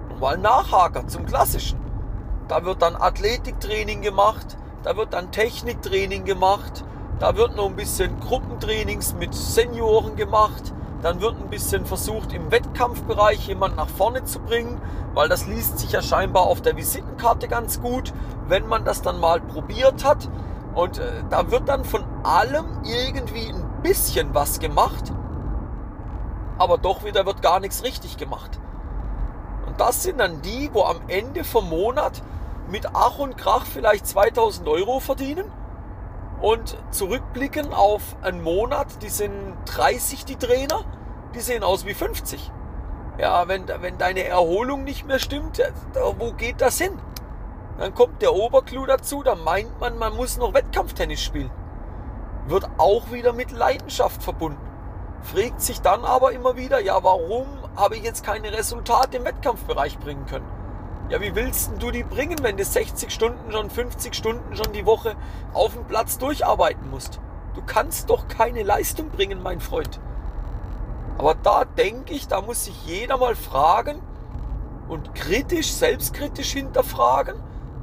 Nochmal 0.09 0.39
Nachhaker 0.39 1.07
zum 1.07 1.27
Klassischen. 1.27 1.81
Da 2.49 2.65
wird 2.65 2.83
dann 2.83 2.97
Athletiktraining 2.97 4.03
gemacht, 4.03 4.57
da 4.83 4.97
wird 4.97 5.13
dann 5.15 5.31
Techniktraining 5.31 6.25
gemacht, 6.25 6.85
da 7.19 7.37
wird 7.37 7.57
noch 7.57 7.67
ein 7.67 7.77
bisschen 7.77 8.19
Gruppentrainings 8.21 9.15
mit 9.15 9.35
Senioren 9.35 10.17
gemacht. 10.17 10.73
Dann 11.03 11.21
wird 11.21 11.37
ein 11.41 11.51
bisschen 11.51 11.85
versucht, 11.85 12.33
im 12.33 12.51
Wettkampfbereich 12.51 13.49
jemand 13.49 13.77
nach 13.77 13.89
vorne 13.89 14.25
zu 14.25 14.39
bringen, 14.39 14.81
weil 15.15 15.29
das 15.29 15.47
liest 15.47 15.79
sich 15.79 15.93
ja 15.93 16.03
scheinbar 16.03 16.45
auf 16.45 16.63
der 16.63 16.77
Visitenkarte 16.77 17.49
ganz 17.49 17.81
gut, 17.81 18.13
wenn 18.47 18.67
man 18.67 18.85
das 18.85 19.03
dann 19.03 19.19
mal 19.19 19.41
probiert 19.41 20.05
hat. 20.05 20.29
Und 20.75 20.99
äh, 20.99 21.25
da 21.29 21.51
wird 21.51 21.69
dann 21.69 21.85
von 21.85 22.05
allem 22.23 22.67
irgendwie 22.85 23.49
ein 23.49 23.83
bisschen 23.83 24.35
was 24.35 24.59
gemacht, 24.59 25.13
aber 26.57 26.79
doch 26.79 27.05
wieder 27.05 27.27
wird 27.27 27.43
gar 27.43 27.61
nichts 27.61 27.83
richtig 27.83 28.17
gemacht. 28.17 28.59
Und 29.67 29.81
das 29.81 30.03
sind 30.03 30.19
dann 30.19 30.41
die, 30.43 30.71
wo 30.73 30.85
am 30.85 31.01
Ende 31.09 31.45
vom 31.45 31.69
Monat 31.69 32.23
mit 32.71 32.87
Ach 32.95 33.19
und 33.19 33.37
Krach 33.37 33.67
vielleicht 33.67 34.07
2000 34.07 34.69
Euro 34.69 35.01
verdienen 35.01 35.45
und 36.43 36.77
zurückblicken 36.91 37.73
auf 37.73 38.03
einen 38.21 38.43
Monat, 38.43 39.03
die 39.03 39.09
sind 39.09 39.33
30 39.67 40.25
die 40.25 40.37
Trainer, 40.37 40.85
die 41.35 41.41
sehen 41.41 41.63
aus 41.63 41.87
wie 41.87 41.95
50. 41.95 42.51
Ja, 43.19 43.47
wenn, 43.47 43.69
wenn 43.69 43.97
deine 43.97 44.25
Erholung 44.25 44.85
nicht 44.85 45.07
mehr 45.07 45.19
stimmt, 45.19 45.63
wo 46.19 46.33
geht 46.33 46.61
das 46.61 46.79
hin? 46.79 46.99
Dann 47.79 47.95
kommt 47.95 48.21
der 48.21 48.35
Oberclou 48.35 48.87
dazu, 48.87 49.23
da 49.23 49.35
meint 49.35 49.81
man, 49.81 49.97
man 49.97 50.15
muss 50.15 50.37
noch 50.37 50.53
Wettkampftennis 50.53 51.23
spielen. 51.23 51.51
Wird 52.47 52.69
auch 52.77 53.13
wieder 53.13 53.33
mit 53.33 53.53
Leidenschaft 53.53 54.23
verbunden. 54.23 54.61
Fragt 55.23 55.61
sich 55.61 55.81
dann 55.81 56.05
aber 56.05 56.33
immer 56.33 56.57
wieder, 56.57 56.81
ja, 56.81 57.03
warum 57.05 57.47
habe 57.77 57.97
ich 57.97 58.03
jetzt 58.03 58.25
keine 58.25 58.53
Resultate 58.53 59.19
im 59.19 59.25
Wettkampfbereich 59.25 59.99
bringen 59.99 60.27
können? 60.27 60.47
Ja, 61.13 61.21
wie 61.21 61.35
willst 61.35 61.73
du 61.79 61.91
die 61.91 62.05
bringen, 62.05 62.39
wenn 62.41 62.57
du 62.57 62.65
60 62.65 63.11
Stunden 63.11 63.53
schon, 63.53 63.69
50 63.69 64.15
Stunden 64.15 64.57
schon 64.57 64.73
die 64.73 64.87
Woche 64.87 65.15
auf 65.53 65.75
dem 65.75 65.85
Platz 65.85 66.17
durcharbeiten 66.17 66.89
musst? 66.89 67.21
Du 67.55 67.61
kannst 67.61 68.09
doch 68.09 68.29
keine 68.29 68.63
Leistung 68.63 69.11
bringen, 69.11 69.43
mein 69.43 69.61
Freund. 69.61 70.01
Aber 71.19 71.35
da 71.35 71.67
denke 71.67 72.15
ich, 72.15 72.29
da 72.29 72.41
muss 72.41 72.65
sich 72.65 72.87
jeder 72.87 73.19
mal 73.19 73.37
fragen 73.37 74.01
und 74.89 75.15
kritisch, 75.15 75.71
selbstkritisch 75.71 76.53
hinterfragen. 76.53 77.35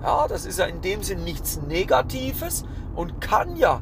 Ja, 0.01 0.27
das 0.27 0.47
ist 0.47 0.57
ja 0.57 0.65
in 0.65 0.81
dem 0.81 1.03
Sinn 1.03 1.23
nichts 1.23 1.61
Negatives 1.61 2.63
und 2.95 3.21
kann 3.21 3.55
ja, 3.57 3.81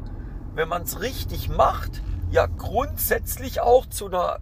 wenn 0.56 0.68
man 0.68 0.82
es 0.82 1.00
richtig 1.00 1.48
macht, 1.48 2.02
ja 2.30 2.44
grundsätzlich 2.44 3.62
auch 3.62 3.86
zu 3.86 4.08
einer 4.08 4.40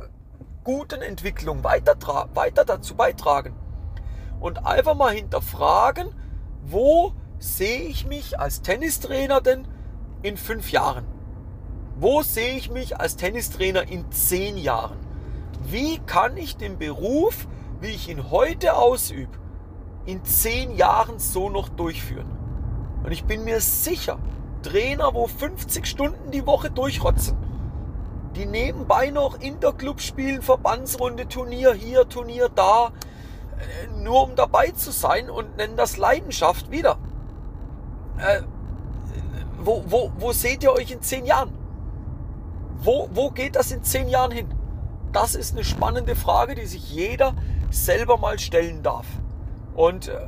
guten 0.64 1.00
Entwicklung 1.00 1.62
weiter, 1.62 1.94
weiter 2.34 2.64
dazu 2.64 2.96
beitragen. 2.96 3.54
Und 4.40 4.66
einfach 4.66 4.94
mal 4.94 5.12
hinterfragen, 5.12 6.08
wo 6.62 7.12
sehe 7.38 7.82
ich 7.82 8.06
mich 8.06 8.38
als 8.38 8.62
Tennistrainer 8.62 9.40
denn 9.40 9.66
in 10.22 10.36
fünf 10.36 10.70
Jahren? 10.70 11.04
Wo 11.98 12.22
sehe 12.22 12.56
ich 12.56 12.70
mich 12.70 13.00
als 13.00 13.16
Tennistrainer 13.16 13.88
in 13.88 14.10
zehn 14.10 14.56
Jahren? 14.56 14.98
Wie 15.62 15.98
kann 15.98 16.36
ich 16.36 16.56
den 16.56 16.78
Beruf, 16.78 17.48
wie 17.80 17.88
ich 17.88 18.08
ihn 18.08 18.30
heute 18.30 18.76
ausübe, 18.76 19.38
in 20.04 20.24
zehn 20.24 20.76
Jahren 20.76 21.18
so 21.18 21.48
noch 21.48 21.68
durchführen? 21.68 22.30
Und 23.02 23.12
ich 23.12 23.24
bin 23.24 23.44
mir 23.44 23.60
sicher, 23.60 24.18
Trainer, 24.62 25.14
wo 25.14 25.26
50 25.26 25.86
Stunden 25.86 26.30
die 26.32 26.46
Woche 26.46 26.70
durchrotzen, 26.70 27.36
die 28.34 28.46
nebenbei 28.46 29.10
noch 29.10 29.40
Interclub 29.40 30.00
spielen, 30.00 30.42
Verbandsrunde, 30.42 31.28
Turnier 31.28 31.72
hier, 31.72 32.08
Turnier 32.08 32.48
da, 32.48 32.92
nur 34.02 34.22
um 34.22 34.36
dabei 34.36 34.70
zu 34.70 34.90
sein 34.90 35.30
und 35.30 35.56
nennen 35.56 35.76
das 35.76 35.96
Leidenschaft 35.96 36.70
wieder. 36.70 36.98
Äh, 38.18 38.42
wo, 39.58 39.84
wo, 39.86 40.12
wo 40.18 40.32
seht 40.32 40.62
ihr 40.62 40.72
euch 40.72 40.90
in 40.90 41.02
zehn 41.02 41.26
Jahren? 41.26 41.52
Wo, 42.78 43.08
wo 43.12 43.30
geht 43.30 43.56
das 43.56 43.72
in 43.72 43.82
zehn 43.82 44.08
Jahren 44.08 44.30
hin? 44.30 44.46
Das 45.12 45.34
ist 45.34 45.54
eine 45.54 45.64
spannende 45.64 46.14
Frage, 46.14 46.54
die 46.54 46.66
sich 46.66 46.92
jeder 46.92 47.34
selber 47.70 48.16
mal 48.18 48.38
stellen 48.38 48.82
darf. 48.82 49.06
Und 49.74 50.08
äh, 50.08 50.18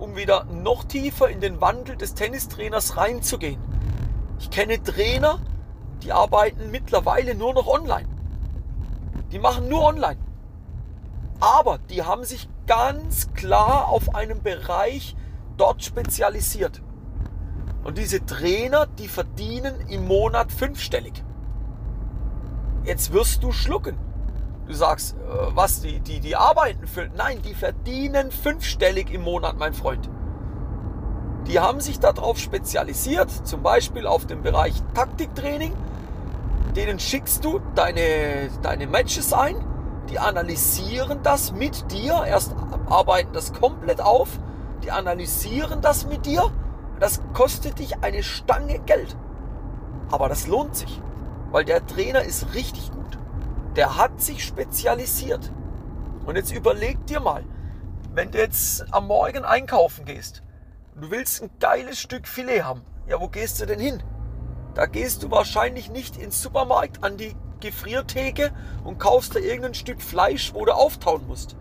um 0.00 0.14
wieder 0.14 0.44
noch 0.44 0.84
tiefer 0.84 1.28
in 1.28 1.40
den 1.40 1.60
Wandel 1.60 1.96
des 1.96 2.14
Tennistrainers 2.14 2.96
reinzugehen. 2.96 3.60
Ich 4.38 4.50
kenne 4.50 4.82
Trainer, 4.82 5.40
die 6.02 6.12
arbeiten 6.12 6.70
mittlerweile 6.70 7.34
nur 7.34 7.54
noch 7.54 7.66
online. 7.66 8.08
Die 9.32 9.38
machen 9.38 9.68
nur 9.68 9.82
online. 9.82 10.18
Aber 11.40 11.78
die 11.90 12.02
haben 12.02 12.24
sich 12.24 12.48
ganz 12.66 13.32
klar 13.34 13.88
auf 13.88 14.14
einen 14.14 14.42
Bereich 14.42 15.16
dort 15.56 15.82
spezialisiert. 15.84 16.82
Und 17.84 17.98
diese 17.98 18.24
Trainer, 18.24 18.86
die 18.86 19.08
verdienen 19.08 19.74
im 19.88 20.06
Monat 20.06 20.50
fünfstellig. 20.50 21.22
Jetzt 22.84 23.12
wirst 23.12 23.42
du 23.42 23.52
schlucken. 23.52 23.96
Du 24.66 24.74
sagst, 24.74 25.14
äh, 25.14 25.18
was, 25.54 25.80
die, 25.80 26.00
die, 26.00 26.20
die 26.20 26.34
arbeiten 26.34 26.86
für. 26.86 27.08
Nein, 27.16 27.42
die 27.42 27.54
verdienen 27.54 28.30
fünfstellig 28.30 29.12
im 29.12 29.22
Monat, 29.22 29.56
mein 29.56 29.74
Freund. 29.74 30.08
Die 31.46 31.60
haben 31.60 31.80
sich 31.80 32.00
darauf 32.00 32.38
spezialisiert, 32.38 33.30
zum 33.46 33.62
Beispiel 33.62 34.06
auf 34.06 34.26
dem 34.26 34.42
Bereich 34.42 34.74
Taktiktraining. 34.94 35.72
Denen 36.74 36.98
schickst 36.98 37.44
du 37.44 37.60
deine, 37.76 38.50
deine 38.62 38.88
Matches 38.88 39.32
ein, 39.32 39.64
die 40.08 40.18
analysieren 40.18 41.22
das 41.22 41.52
mit 41.52 41.90
dir, 41.92 42.24
erst 42.26 42.54
arbeiten 42.88 43.32
das 43.32 43.52
komplett 43.52 44.00
auf, 44.00 44.28
die 44.82 44.90
analysieren 44.90 45.80
das 45.80 46.06
mit 46.06 46.26
dir. 46.26 46.50
Das 47.00 47.20
kostet 47.34 47.78
dich 47.78 48.02
eine 48.02 48.22
Stange 48.22 48.78
Geld. 48.80 49.16
Aber 50.10 50.28
das 50.28 50.46
lohnt 50.46 50.76
sich. 50.76 51.00
Weil 51.50 51.64
der 51.64 51.86
Trainer 51.86 52.22
ist 52.22 52.54
richtig 52.54 52.90
gut. 52.90 53.18
Der 53.76 53.96
hat 53.96 54.20
sich 54.20 54.44
spezialisiert. 54.44 55.52
Und 56.24 56.36
jetzt 56.36 56.52
überleg 56.52 57.06
dir 57.06 57.20
mal, 57.20 57.44
wenn 58.14 58.30
du 58.30 58.38
jetzt 58.38 58.86
am 58.92 59.06
Morgen 59.06 59.44
einkaufen 59.44 60.04
gehst 60.04 60.42
du 61.00 61.10
willst 61.10 61.42
ein 61.42 61.50
geiles 61.60 61.98
Stück 61.98 62.26
Filet 62.26 62.62
haben, 62.62 62.82
ja, 63.06 63.20
wo 63.20 63.28
gehst 63.28 63.60
du 63.60 63.66
denn 63.66 63.78
hin? 63.78 64.02
Da 64.74 64.86
gehst 64.86 65.22
du 65.22 65.30
wahrscheinlich 65.30 65.90
nicht 65.90 66.16
ins 66.16 66.42
Supermarkt 66.42 67.04
an 67.04 67.16
die 67.16 67.34
Gefriertheke 67.60 68.52
und 68.84 68.98
kaufst 68.98 69.34
da 69.34 69.40
irgendein 69.40 69.74
Stück 69.74 70.02
Fleisch, 70.02 70.54
wo 70.54 70.64
du 70.64 70.74
auftauen 70.74 71.26
musst. 71.26 71.56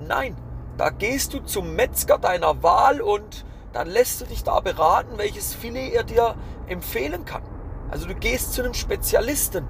Nein, 0.00 0.36
da 0.76 0.90
gehst 0.90 1.34
du 1.34 1.40
zum 1.40 1.74
Metzger 1.74 2.18
deiner 2.18 2.62
Wahl 2.62 3.00
und 3.00 3.44
dann 3.72 3.88
lässt 3.88 4.20
du 4.20 4.24
dich 4.24 4.44
da 4.44 4.60
beraten, 4.60 5.18
welches 5.18 5.54
Filet 5.54 5.92
er 5.92 6.04
dir 6.04 6.34
empfehlen 6.66 7.24
kann. 7.24 7.42
Also 7.90 8.06
du 8.06 8.14
gehst 8.14 8.52
zu 8.52 8.62
einem 8.62 8.74
Spezialisten. 8.74 9.66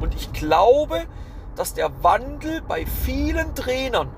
Und 0.00 0.14
ich 0.14 0.32
glaube, 0.32 1.06
dass 1.56 1.74
der 1.74 2.02
Wandel 2.02 2.62
bei 2.62 2.86
vielen 2.86 3.54
Trainern, 3.54 4.08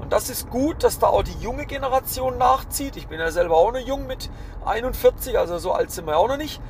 und 0.00 0.12
das 0.12 0.30
ist 0.30 0.48
gut, 0.48 0.84
dass 0.84 0.98
da 0.98 1.08
auch 1.08 1.22
die 1.22 1.36
junge 1.40 1.66
Generation 1.66 2.38
nachzieht. 2.38 2.96
Ich 2.96 3.08
bin 3.08 3.18
ja 3.18 3.30
selber 3.30 3.56
auch 3.56 3.72
noch 3.72 3.80
jung 3.80 4.06
mit 4.06 4.30
41, 4.64 5.38
also 5.38 5.58
so 5.58 5.72
alt 5.72 5.90
sind 5.90 6.06
wir 6.06 6.16
auch 6.16 6.28
noch 6.28 6.36
nicht, 6.36 6.60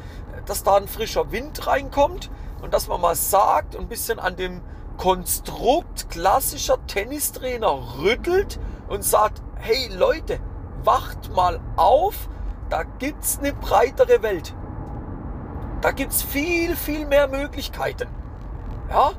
dass 0.47 0.62
da 0.62 0.76
ein 0.76 0.88
frischer 0.88 1.30
Wind 1.30 1.66
reinkommt 1.66 2.30
und 2.62 2.75
dass 2.75 2.88
man 2.88 3.00
mal 3.00 3.15
sagt 3.15 3.75
und 3.75 3.83
ein 3.83 3.88
bisschen 3.88 4.19
an 4.19 4.37
dem 4.37 4.62
Konstrukt 4.97 6.11
klassischer 6.11 6.85
Tennistrainer 6.87 7.99
rüttelt 7.99 8.59
und 8.88 9.05
sagt, 9.05 9.43
hey 9.57 9.88
Leute, 9.95 10.41
wacht 10.83 11.35
mal 11.35 11.61
auf, 11.77 12.29
da 12.69 12.83
gibt 12.83 13.23
es 13.23 13.38
eine 13.38 13.53
breitere 13.53 14.23
Welt. 14.23 14.55
Da 15.81 15.93
gibt 15.93 16.12
es 16.12 16.23
viel, 16.23 16.75
viel 16.75 17.07
mehr 17.07 17.29
Möglichkeiten. 17.29 18.09
Ja, 18.91 19.12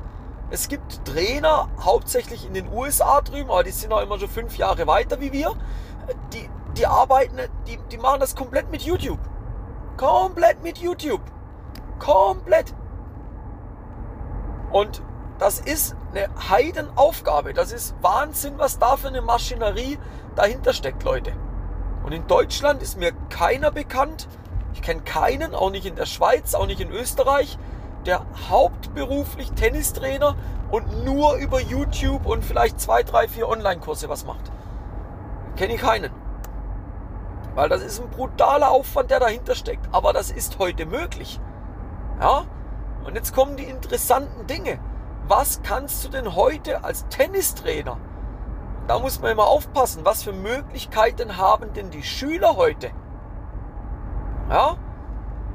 es 0.50 0.68
gibt 0.68 1.04
Trainer, 1.06 1.68
hauptsächlich 1.80 2.44
in 2.44 2.54
den 2.54 2.70
USA 2.72 3.20
drüben, 3.20 3.50
aber 3.50 3.62
die 3.62 3.70
sind 3.70 3.92
auch 3.92 4.02
immer 4.02 4.18
schon 4.18 4.28
fünf 4.28 4.58
Jahre 4.58 4.86
weiter 4.86 5.20
wie 5.20 5.32
wir. 5.32 5.54
Die, 6.32 6.50
die 6.76 6.86
arbeiten, 6.86 7.38
die, 7.66 7.78
die 7.90 7.98
machen 7.98 8.20
das 8.20 8.34
komplett 8.34 8.70
mit 8.70 8.82
YouTube. 8.82 9.20
Komplett 9.96 10.62
mit 10.62 10.78
YouTube. 10.78 11.22
Komplett. 11.98 12.74
Und 14.72 15.02
das 15.38 15.58
ist 15.58 15.96
eine 16.12 16.28
Heidenaufgabe. 16.48 17.54
Das 17.54 17.72
ist 17.72 17.94
Wahnsinn, 18.02 18.58
was 18.58 18.78
da 18.78 18.96
für 18.96 19.08
eine 19.08 19.22
Maschinerie 19.22 19.98
dahinter 20.36 20.72
steckt, 20.72 21.02
Leute. 21.02 21.32
Und 22.04 22.12
in 22.12 22.26
Deutschland 22.26 22.82
ist 22.82 22.98
mir 22.98 23.12
keiner 23.28 23.70
bekannt, 23.70 24.28
ich 24.72 24.82
kenne 24.82 25.02
keinen, 25.02 25.54
auch 25.54 25.70
nicht 25.70 25.86
in 25.86 25.96
der 25.96 26.06
Schweiz, 26.06 26.54
auch 26.54 26.66
nicht 26.66 26.80
in 26.80 26.90
Österreich, 26.90 27.58
der 28.06 28.24
hauptberuflich 28.48 29.52
Tennistrainer 29.52 30.36
und 30.70 31.04
nur 31.04 31.34
über 31.34 31.60
YouTube 31.60 32.26
und 32.26 32.44
vielleicht 32.44 32.80
zwei, 32.80 33.02
drei, 33.02 33.28
vier 33.28 33.48
Online-Kurse 33.48 34.08
was 34.08 34.24
macht. 34.24 34.50
Kenne 35.56 35.74
ich 35.74 35.80
keinen. 35.80 36.10
Weil 37.54 37.68
das 37.68 37.82
ist 37.82 38.00
ein 38.00 38.10
brutaler 38.10 38.70
Aufwand, 38.70 39.10
der 39.10 39.20
dahinter 39.20 39.54
steckt. 39.54 39.88
Aber 39.92 40.12
das 40.12 40.30
ist 40.30 40.58
heute 40.58 40.86
möglich. 40.86 41.40
Ja? 42.20 42.44
Und 43.04 43.14
jetzt 43.14 43.34
kommen 43.34 43.56
die 43.56 43.64
interessanten 43.64 44.46
Dinge. 44.46 44.78
Was 45.26 45.62
kannst 45.62 46.04
du 46.04 46.08
denn 46.08 46.34
heute 46.34 46.84
als 46.84 47.06
Tennistrainer? 47.08 47.98
Da 48.88 48.98
muss 48.98 49.20
man 49.20 49.30
immer 49.30 49.46
aufpassen, 49.46 50.04
was 50.04 50.22
für 50.22 50.32
Möglichkeiten 50.32 51.36
haben 51.36 51.72
denn 51.72 51.90
die 51.90 52.02
Schüler 52.02 52.56
heute? 52.56 52.90
Ja? 54.48 54.76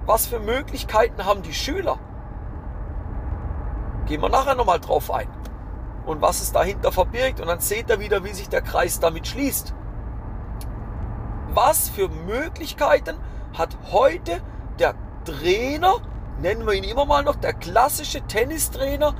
Was 0.05 0.27
für 0.27 0.39
Möglichkeiten 0.39 1.25
haben 1.25 1.41
die 1.41 1.53
Schüler? 1.53 1.99
Gehen 4.05 4.21
wir 4.21 4.29
nachher 4.29 4.55
nochmal 4.55 4.79
drauf 4.79 5.11
ein. 5.11 5.27
Und 6.05 6.21
was 6.21 6.41
es 6.41 6.51
dahinter 6.51 6.91
verbirgt. 6.91 7.41
Und 7.41 7.47
dann 7.47 7.59
seht 7.59 7.89
ihr 7.89 7.99
wieder, 7.99 8.23
wie 8.23 8.33
sich 8.33 8.47
der 8.47 8.61
Kreis 8.61 8.99
damit 8.99 9.27
schließt. 9.27 9.73
Was 11.49 11.89
für 11.89 12.07
Möglichkeiten 12.07 13.17
hat 13.57 13.77
heute 13.91 14.41
der 14.79 14.93
Trainer, 15.25 15.95
nennen 16.41 16.65
wir 16.65 16.73
ihn 16.73 16.83
immer 16.83 17.05
mal 17.05 17.23
noch, 17.23 17.35
der 17.35 17.53
klassische 17.53 18.21
Tennistrainer, 18.21 19.15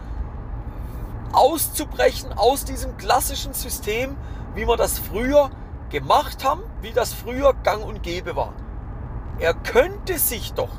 auszubrechen 1.32 2.34
aus 2.34 2.66
diesem 2.66 2.98
klassischen 2.98 3.54
System, 3.54 4.16
wie 4.54 4.68
wir 4.68 4.78
das 4.78 5.00
früher 5.00 5.50
gemacht 5.90 6.44
haben, 6.44 6.62
wie 6.82 6.92
das 6.92 7.14
früher 7.14 7.54
gang 7.54 7.86
und 7.86 8.04
gäbe 8.04 8.36
war. 8.36 8.54
Er 9.40 9.54
könnte 9.54 10.18
sich 10.18 10.54
doch 10.54 10.70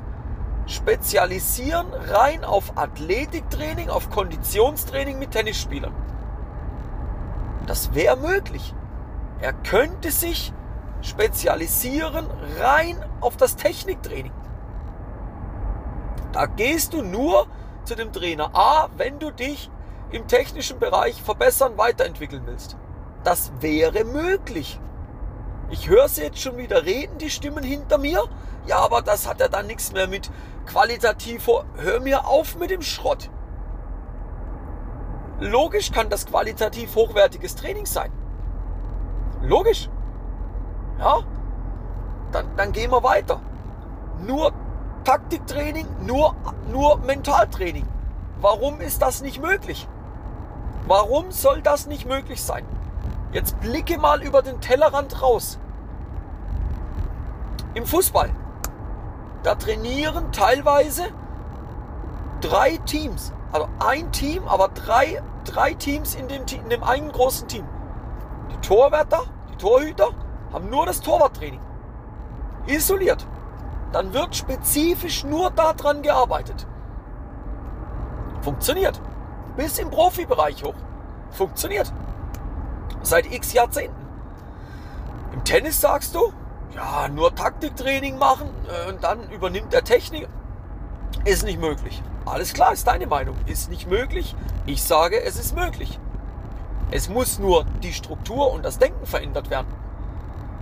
spezialisieren 0.67 1.87
rein 1.93 2.45
auf 2.45 2.77
Athletiktraining, 2.77 3.89
auf 3.89 4.11
Konditionstraining 4.11 5.19
mit 5.19 5.31
Tennisspielern. 5.31 5.95
Das 7.67 7.95
wäre 7.95 8.17
möglich. 8.17 8.75
Er 9.41 9.53
könnte 9.53 10.11
sich 10.11 10.53
spezialisieren 11.03 12.27
rein 12.59 13.05
auf 13.21 13.37
das 13.37 13.57
Techniktraining. 13.57 14.33
Da 16.37 16.45
gehst 16.45 16.93
du 16.93 17.01
nur 17.01 17.47
zu 17.85 17.95
dem 17.95 18.13
Trainer 18.13 18.55
A, 18.55 18.91
wenn 18.99 19.19
du 19.19 19.31
dich 19.31 19.71
im 20.11 20.29
technischen 20.29 20.79
Bereich 20.79 21.23
verbessern, 21.23 21.79
weiterentwickeln 21.79 22.43
willst. 22.45 22.77
Das 23.25 23.53
wäre 23.61 24.05
möglich. 24.05 24.79
Ich 25.71 25.89
höre 25.89 26.11
sie 26.11 26.25
jetzt 26.25 26.39
schon 26.39 26.59
wieder 26.59 26.85
reden, 26.85 27.17
die 27.17 27.31
Stimmen 27.31 27.65
hinter 27.65 27.97
mir. 27.97 28.23
Ja, 28.67 28.81
aber 28.81 29.01
das 29.01 29.27
hat 29.27 29.41
ja 29.41 29.49
dann 29.49 29.67
nichts 29.67 29.95
mehr 29.95 30.09
mit 30.09 30.31
qualitativ. 30.67 31.49
Hör 31.77 32.01
mir 32.01 32.27
auf 32.27 32.59
mit 32.59 32.69
dem 32.69 32.83
Schrott. 32.83 33.31
Logisch 35.41 35.91
kann 35.91 36.11
das 36.11 36.27
qualitativ 36.27 36.95
hochwertiges 36.97 37.57
Training 37.57 37.87
sein. 37.87 38.13
Logisch. 39.41 39.89
Ja, 40.99 41.21
dann, 42.31 42.55
dann 42.59 42.73
gehen 42.73 42.91
wir 42.91 43.03
weiter. 43.03 43.41
Nur 44.21 44.53
Taktiktraining, 45.07 45.87
nur, 46.05 46.35
nur 46.73 46.99
Mentaltraining. 46.99 47.87
Warum 48.41 48.81
ist 48.81 49.01
das 49.01 49.23
nicht 49.23 49.41
möglich? 49.41 49.87
Warum 50.89 51.31
soll 51.31 51.63
das 51.63 51.87
nicht 51.87 52.07
möglich 52.07 52.43
sein? 52.43 52.67
Jetzt 53.31 53.61
blicke 53.61 53.99
mal 53.99 54.21
über 54.21 54.43
den 54.43 54.61
Tellerrand 54.61 55.23
raus. 55.23 55.61
Im 57.75 57.87
Fußball, 57.87 58.31
da 59.45 59.55
trainieren 59.55 60.33
teilweise 60.33 61.05
drei 62.41 62.77
Teams. 62.79 63.33
Also 63.53 63.69
ein 63.79 64.11
Team, 64.11 64.49
aber 64.49 64.71
drei, 64.71 65.23
drei 65.45 65.75
Teams 65.75 66.17
in 66.17 66.27
dem, 66.27 66.43
in 66.65 66.69
dem 66.69 66.83
einen 66.83 67.13
großen 67.13 67.47
Team. 67.47 67.65
Die 68.51 68.67
Torwärter, 68.67 69.23
die 69.53 69.57
Torhüter 69.57 70.09
haben 70.53 70.69
nur 70.69 70.85
das 70.85 71.01
Torwarttraining. 71.01 71.61
Isoliert. 72.67 73.25
Dann 73.97 74.13
wird 74.13 74.37
spezifisch 74.37 75.25
nur 75.25 75.51
daran 75.51 76.03
gearbeitet. 76.03 76.67
Funktioniert. 78.43 79.01
Bis 79.57 79.79
im 79.79 79.89
Profibereich 79.89 80.63
hoch. 80.63 80.75
Funktioniert. 81.31 81.91
Seit 83.01 83.33
x 83.33 83.55
Jahrzehnten. 83.55 83.97
Im 85.33 85.43
Tennis 85.45 85.81
sagst 85.81 86.15
du, 86.15 86.31
ja, 86.75 87.09
nur 87.09 87.35
Taktiktraining 87.35 88.19
machen 88.19 88.51
äh, 88.69 88.91
und 88.91 89.03
dann 89.03 89.31
übernimmt 89.31 89.73
der 89.73 89.83
Technik. 89.83 90.29
Ist 91.25 91.45
nicht 91.45 91.59
möglich. 91.59 92.03
Alles 92.27 92.53
klar, 92.53 92.75
ist 92.75 92.87
deine 92.87 93.07
Meinung. 93.07 93.39
Ist 93.47 93.71
nicht 93.71 93.89
möglich. 93.89 94.37
Ich 94.67 94.83
sage, 94.83 95.23
es 95.23 95.39
ist 95.39 95.57
möglich. 95.57 95.99
Es 96.91 97.09
muss 97.09 97.39
nur 97.39 97.65
die 97.83 97.95
Struktur 97.95 98.53
und 98.53 98.63
das 98.63 98.79
Denken 98.79 99.07
verändert 99.07 99.49
werden. 99.49 99.73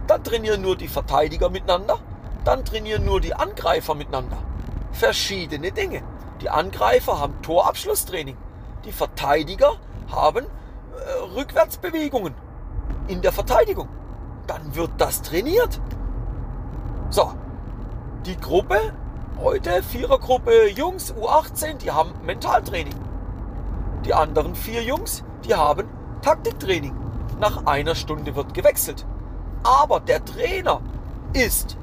Dann 0.06 0.22
trainieren 0.22 0.62
nur 0.62 0.76
die 0.76 0.86
Verteidiger 0.86 1.50
miteinander. 1.50 1.98
Dann 2.44 2.64
trainieren 2.64 3.04
nur 3.04 3.20
die 3.20 3.34
Angreifer 3.34 3.94
miteinander. 3.94 4.38
Verschiedene 4.92 5.72
Dinge. 5.72 6.02
Die 6.40 6.50
Angreifer 6.50 7.18
haben 7.18 7.40
Torabschlusstraining. 7.42 8.36
Die 8.84 8.92
Verteidiger 8.92 9.72
haben 10.12 10.44
äh, 10.44 11.34
Rückwärtsbewegungen 11.36 12.34
in 13.08 13.22
der 13.22 13.32
Verteidigung. 13.32 13.88
Dann 14.46 14.74
wird 14.74 14.90
das 14.98 15.22
trainiert. 15.22 15.80
So, 17.08 17.32
die 18.26 18.36
Gruppe, 18.36 18.92
heute 19.40 19.82
Vierergruppe 19.82 20.68
Jungs 20.68 21.14
U18, 21.14 21.78
die 21.78 21.90
haben 21.90 22.12
Mentaltraining. 22.24 22.94
Die 24.04 24.12
anderen 24.12 24.54
vier 24.54 24.82
Jungs, 24.82 25.24
die 25.44 25.54
haben 25.54 25.88
Taktiktraining. 26.20 26.94
Nach 27.40 27.66
einer 27.66 27.94
Stunde 27.94 28.36
wird 28.36 28.52
gewechselt. 28.52 29.06
Aber 29.62 30.00
der 30.00 30.24
Trainer 30.24 30.80
ist 31.32 31.78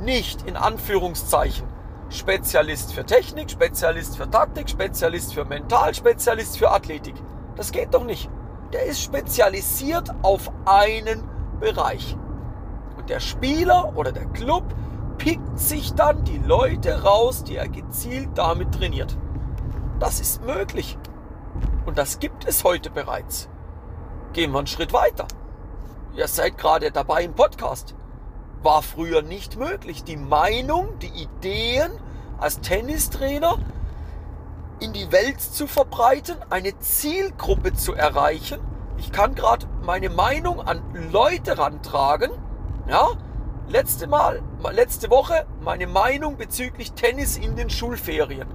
nicht 0.00 0.42
in 0.42 0.56
Anführungszeichen 0.56 1.66
Spezialist 2.10 2.94
für 2.94 3.04
Technik, 3.04 3.50
Spezialist 3.50 4.16
für 4.16 4.30
Taktik, 4.30 4.70
Spezialist 4.70 5.34
für 5.34 5.44
Mental, 5.44 5.94
Spezialist 5.94 6.56
für 6.56 6.70
Athletik. 6.70 7.14
Das 7.56 7.70
geht 7.70 7.92
doch 7.92 8.04
nicht. 8.04 8.30
Der 8.72 8.84
ist 8.84 9.02
spezialisiert 9.02 10.10
auf 10.22 10.50
einen 10.64 11.28
Bereich. 11.60 12.16
Und 12.96 13.10
der 13.10 13.20
Spieler 13.20 13.92
oder 13.96 14.12
der 14.12 14.26
Club 14.26 14.64
pickt 15.18 15.58
sich 15.58 15.92
dann 15.94 16.24
die 16.24 16.38
Leute 16.38 17.02
raus, 17.02 17.44
die 17.44 17.56
er 17.56 17.68
gezielt 17.68 18.30
damit 18.36 18.72
trainiert. 18.74 19.16
Das 19.98 20.20
ist 20.20 20.42
möglich. 20.44 20.96
Und 21.84 21.98
das 21.98 22.20
gibt 22.20 22.46
es 22.46 22.64
heute 22.64 22.90
bereits. 22.90 23.48
Gehen 24.32 24.52
wir 24.52 24.58
einen 24.58 24.66
Schritt 24.66 24.92
weiter. 24.92 25.26
Ihr 26.14 26.28
seid 26.28 26.56
gerade 26.56 26.90
dabei 26.90 27.24
im 27.24 27.34
Podcast 27.34 27.94
war 28.62 28.82
früher 28.82 29.22
nicht 29.22 29.56
möglich. 29.56 30.04
Die 30.04 30.16
Meinung, 30.16 30.98
die 30.98 31.22
Ideen 31.22 31.90
als 32.38 32.60
Tennistrainer 32.60 33.58
in 34.80 34.92
die 34.92 35.10
Welt 35.10 35.40
zu 35.40 35.66
verbreiten, 35.66 36.36
eine 36.50 36.78
Zielgruppe 36.78 37.74
zu 37.74 37.94
erreichen. 37.94 38.60
Ich 38.96 39.12
kann 39.12 39.34
gerade 39.34 39.66
meine 39.82 40.10
Meinung 40.10 40.60
an 40.60 40.82
Leute 41.12 41.58
rantragen. 41.58 42.30
Ja, 42.88 43.08
letzte 43.68 44.06
Mal, 44.06 44.42
letzte 44.72 45.10
Woche 45.10 45.46
meine 45.62 45.86
Meinung 45.86 46.36
bezüglich 46.36 46.92
Tennis 46.92 47.36
in 47.36 47.56
den 47.56 47.70
Schulferien. 47.70 48.48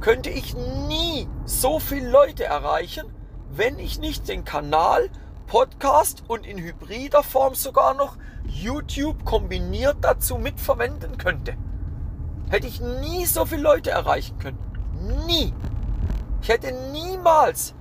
Könnte 0.00 0.30
ich 0.30 0.54
nie 0.54 1.28
so 1.44 1.78
viele 1.78 2.10
Leute 2.10 2.44
erreichen, 2.44 3.06
wenn 3.50 3.78
ich 3.78 3.98
nicht 3.98 4.28
den 4.28 4.44
Kanal 4.44 5.08
Podcast 5.46 6.24
und 6.28 6.46
in 6.46 6.58
hybrider 6.58 7.22
Form 7.22 7.54
sogar 7.54 7.94
noch 7.94 8.16
YouTube 8.46 9.24
kombiniert 9.24 9.98
dazu 10.00 10.36
mitverwenden 10.36 11.18
könnte, 11.18 11.56
hätte 12.50 12.66
ich 12.66 12.80
nie 12.80 13.24
so 13.26 13.44
viele 13.44 13.62
Leute 13.62 13.90
erreichen 13.90 14.38
können. 14.38 14.58
Nie. 15.26 15.52
Ich 16.42 16.48
hätte 16.48 16.72
niemals 16.92 17.74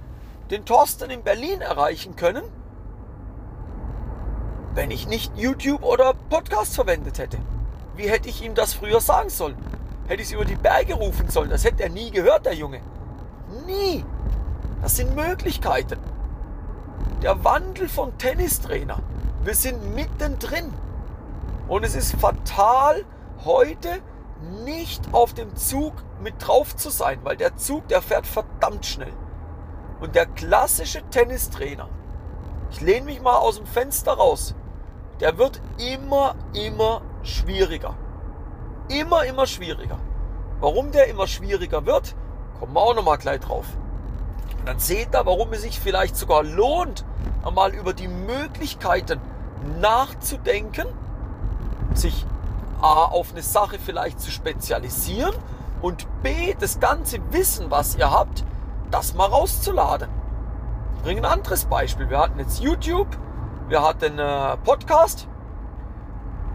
den 0.50 0.66
Thorsten 0.66 1.10
in 1.10 1.24
Berlin 1.24 1.62
erreichen 1.62 2.16
können, 2.16 2.44
wenn 4.74 4.92
ich 4.92 5.08
nicht 5.08 5.36
YouTube 5.38 5.84
oder 5.84 6.14
Podcast 6.14 6.76
verwendet 6.76 7.20
hätte. 7.20 7.38
Wie 7.96 8.10
hätte 8.10 8.30
ich 8.30 8.44
ihm 8.44 8.56
das 8.56 8.74
früher 8.74 9.02
sagen 9.02 9.30
sollen? 9.30 9.58
Hätte 10.08 10.22
ich 10.22 10.30
es 10.30 10.34
über 10.34 10.46
die 10.46 10.56
Berge 10.56 10.96
rufen 10.96 11.30
sollen? 11.30 11.50
Das 11.50 11.64
hätte 11.64 11.84
er 11.84 11.90
nie 11.90 12.12
gehört, 12.12 12.46
der 12.46 12.56
Junge. 12.56 12.82
Nie. 13.66 14.04
Das 14.82 14.96
sind 14.96 15.16
Möglichkeiten. 15.16 16.00
Der 17.22 17.44
Wandel 17.44 17.88
von 17.88 18.18
Tennistrainer 18.18 19.00
wir 19.44 19.56
sind 19.56 19.94
mittendrin. 19.94 20.74
Und 21.68 21.84
es 21.84 21.96
ist 21.96 22.16
fatal, 22.16 23.04
heute 23.44 24.02
nicht 24.64 25.14
auf 25.14 25.34
dem 25.34 25.56
Zug 25.56 25.94
mit 26.22 26.36
drauf 26.40 26.76
zu 26.76 26.90
sein, 26.90 27.20
weil 27.24 27.38
der 27.38 27.58
Zug, 27.58 27.88
der 27.90 28.02
fährt 28.02 28.26
verdammt 28.26 28.86
schnell. 28.86 29.14
Und 30.00 30.16
der 30.16 30.26
klassische 30.26 31.02
Tennistrainer, 31.10 31.90
ich 32.72 32.82
lehne 32.82 33.06
mich 33.06 33.22
mal 33.22 33.38
aus 33.38 33.58
dem 33.58 33.66
Fenster 33.66 34.14
raus, 34.14 34.56
der 35.20 35.38
wird 35.38 35.62
immer, 35.78 36.36
immer 36.54 37.02
schwieriger. 37.24 37.96
Immer, 38.90 39.26
immer 39.26 39.46
schwieriger. 39.46 40.00
Warum 40.60 40.92
der 40.92 41.08
immer 41.08 41.28
schwieriger 41.28 41.86
wird, 41.86 42.16
kommen 42.60 42.74
wir 42.74 42.82
auch 42.82 42.96
nochmal 42.96 43.18
gleich 43.18 43.40
drauf. 43.40 43.66
Und 44.64 44.70
dann 44.70 44.80
seht 44.80 45.14
ihr, 45.14 45.26
warum 45.26 45.52
es 45.52 45.64
sich 45.64 45.78
vielleicht 45.78 46.16
sogar 46.16 46.42
lohnt, 46.42 47.04
einmal 47.44 47.74
über 47.74 47.92
die 47.92 48.08
Möglichkeiten 48.08 49.20
nachzudenken, 49.82 50.88
sich 51.94 52.26
A 52.82 53.04
auf 53.04 53.34
eine 53.34 53.42
Sache 53.42 53.78
vielleicht 53.78 54.22
zu 54.22 54.32
spezialisieren 54.32 55.36
und 55.82 56.08
B 56.24 56.56
das 56.58 56.80
ganze 56.80 57.18
Wissen, 57.34 57.72
was 57.72 57.98
ihr 57.98 58.10
habt, 58.10 58.46
das 58.90 59.16
mal 59.16 59.26
rauszuladen. 59.26 60.08
Ich 60.96 61.02
bringe 61.04 61.20
ein 61.24 61.40
anderes 61.40 61.66
Beispiel. 61.66 62.10
Wir 62.10 62.20
hatten 62.20 62.40
jetzt 62.40 62.62
YouTube, 62.62 63.10
wir 63.68 63.82
hatten 63.82 64.18
äh, 64.18 64.56
Podcast, 64.64 65.28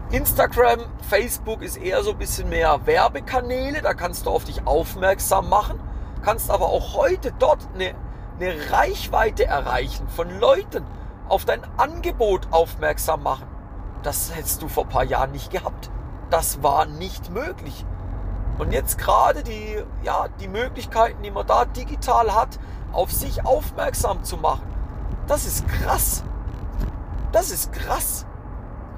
Instagram, 0.09 0.79
Facebook 1.07 1.61
ist 1.61 1.77
eher 1.77 2.01
so 2.01 2.13
ein 2.13 2.17
bisschen 2.17 2.49
mehr 2.49 2.79
Werbekanäle, 2.87 3.83
da 3.83 3.93
kannst 3.93 4.25
du 4.25 4.31
auf 4.31 4.45
dich 4.45 4.65
aufmerksam 4.65 5.47
machen, 5.47 5.79
kannst 6.21 6.51
aber 6.51 6.67
auch 6.67 6.95
heute 6.95 7.31
dort 7.39 7.67
eine, 7.73 7.95
eine 8.39 8.71
Reichweite 8.71 9.45
erreichen 9.45 10.07
von 10.07 10.39
Leuten, 10.39 10.85
auf 11.27 11.45
dein 11.45 11.61
Angebot 11.77 12.47
aufmerksam 12.51 13.23
machen. 13.23 13.47
Das 14.03 14.35
hättest 14.35 14.61
du 14.61 14.67
vor 14.67 14.85
ein 14.85 14.89
paar 14.89 15.03
Jahren 15.03 15.31
nicht 15.31 15.51
gehabt. 15.51 15.91
Das 16.29 16.63
war 16.63 16.85
nicht 16.85 17.29
möglich. 17.31 17.85
Und 18.57 18.73
jetzt 18.73 18.97
gerade 18.97 19.43
die, 19.43 19.81
ja, 20.03 20.27
die 20.39 20.47
Möglichkeiten, 20.47 21.23
die 21.23 21.31
man 21.31 21.47
da 21.47 21.65
digital 21.65 22.33
hat, 22.33 22.59
auf 22.91 23.11
sich 23.11 23.45
aufmerksam 23.45 24.23
zu 24.23 24.37
machen, 24.37 24.67
das 25.27 25.45
ist 25.45 25.67
krass. 25.67 26.23
Das 27.31 27.51
ist 27.51 27.71
krass. 27.71 28.25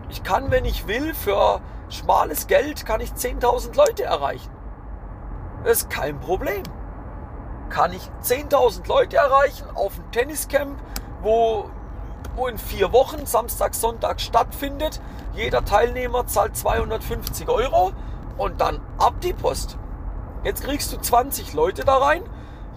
Ich 0.09 0.23
kann, 0.23 0.49
wenn 0.51 0.65
ich 0.65 0.87
will, 0.87 1.13
für 1.13 1.61
schmales 1.89 2.47
Geld 2.47 2.85
kann 2.85 3.01
ich 3.01 3.11
10.000 3.11 3.75
Leute 3.75 4.03
erreichen. 4.03 4.49
Das 5.63 5.79
ist 5.79 5.89
kein 5.89 6.19
Problem. 6.19 6.63
Kann 7.71 7.93
ich 7.93 8.03
10.000 8.23 8.87
Leute 8.87 9.17
erreichen 9.17 9.65
auf 9.73 9.97
ein 9.97 10.11
Tenniscamp 10.11 10.77
wo, 11.21 11.69
wo 12.35 12.47
in 12.47 12.57
vier 12.57 12.91
Wochen, 12.91 13.25
Samstag, 13.25 13.75
Sonntag 13.75 14.19
stattfindet. 14.21 15.01
Jeder 15.33 15.63
Teilnehmer 15.63 16.27
zahlt 16.27 16.55
250 16.57 17.47
Euro 17.47 17.93
und 18.37 18.59
dann 18.59 18.79
ab 18.97 19.15
die 19.21 19.33
Post. 19.33 19.77
Jetzt 20.43 20.63
kriegst 20.63 20.91
du 20.91 20.97
20 20.97 21.53
Leute 21.53 21.85
da 21.85 21.97
rein, 21.97 22.23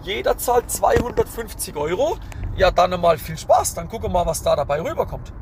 jeder 0.03 0.37
zahlt 0.37 0.69
250 0.69 1.75
Euro. 1.75 2.17
Ja, 2.55 2.71
dann 2.71 2.99
mal 3.01 3.17
viel 3.17 3.37
Spaß, 3.37 3.73
dann 3.73 3.89
gucke 3.89 4.07
mal, 4.07 4.25
was 4.25 4.43
da 4.43 4.55
dabei 4.55 4.81
rüberkommt. 4.81 5.33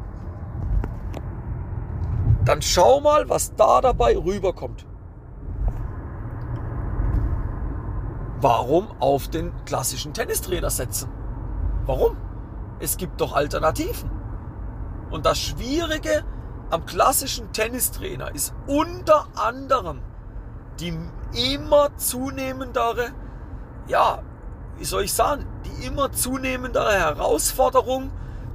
Dann 2.45 2.61
schau 2.61 2.99
mal, 2.99 3.29
was 3.29 3.55
da 3.55 3.81
dabei 3.81 4.17
rüberkommt. 4.17 4.85
Warum 8.43 8.89
auf 8.99 9.29
den 9.29 9.53
klassischen 9.63 10.13
Tennistrainer 10.13 10.69
setzen? 10.69 11.09
Warum? 11.85 12.17
Es 12.81 12.97
gibt 12.97 13.21
doch 13.21 13.31
Alternativen. 13.31 14.11
Und 15.11 15.25
das 15.25 15.39
Schwierige 15.39 16.25
am 16.69 16.85
klassischen 16.85 17.53
Tennistrainer 17.53 18.35
ist 18.35 18.53
unter 18.67 19.27
anderem 19.35 20.01
die 20.81 20.93
immer 21.53 21.95
zunehmendere, 21.95 23.13
ja, 23.87 24.21
wie 24.77 24.83
soll 24.83 25.03
ich 25.03 25.13
sagen, 25.13 25.45
die 25.63 25.85
immer 25.85 26.11
zunehmendere 26.11 26.95
Herausforderung, 26.95 28.11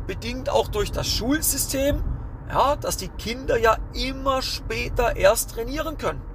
bedingt 0.07 0.51
auch 0.51 0.69
durch 0.69 0.93
das 0.93 1.07
Schulsystem, 1.07 2.05
ja, 2.51 2.77
dass 2.77 2.99
die 2.99 3.09
Kinder 3.09 3.57
ja 3.57 3.79
immer 3.95 4.43
später 4.43 5.17
erst 5.17 5.53
trainieren 5.53 5.97
können. 5.97 6.28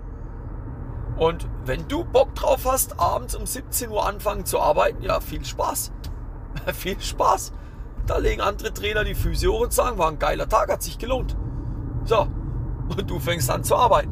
Und 1.17 1.47
wenn 1.65 1.87
du 1.87 2.03
Bock 2.03 2.33
drauf 2.35 2.65
hast, 2.65 2.99
abends 2.99 3.35
um 3.35 3.45
17 3.45 3.89
Uhr 3.89 4.05
anfangen 4.05 4.45
zu 4.45 4.59
arbeiten, 4.59 5.03
ja, 5.03 5.19
viel 5.19 5.45
Spaß. 5.45 5.91
viel 6.73 6.99
Spaß. 6.99 7.53
Da 8.05 8.17
legen 8.17 8.41
andere 8.41 8.73
Trainer 8.73 9.03
die 9.03 9.15
Füße 9.15 9.47
hoch 9.47 9.61
und 9.61 9.73
sagen, 9.73 9.97
war 9.97 10.09
ein 10.09 10.19
geiler 10.19 10.49
Tag, 10.49 10.71
hat 10.71 10.83
sich 10.83 10.97
gelohnt. 10.97 11.37
So, 12.03 12.27
und 12.89 13.09
du 13.09 13.19
fängst 13.19 13.49
an 13.49 13.63
zu 13.63 13.75
arbeiten. 13.75 14.11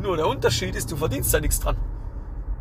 Nur 0.00 0.16
der 0.16 0.26
Unterschied 0.26 0.74
ist, 0.74 0.90
du 0.92 0.96
verdienst 0.96 1.32
da 1.32 1.40
nichts 1.40 1.60
dran. 1.60 1.76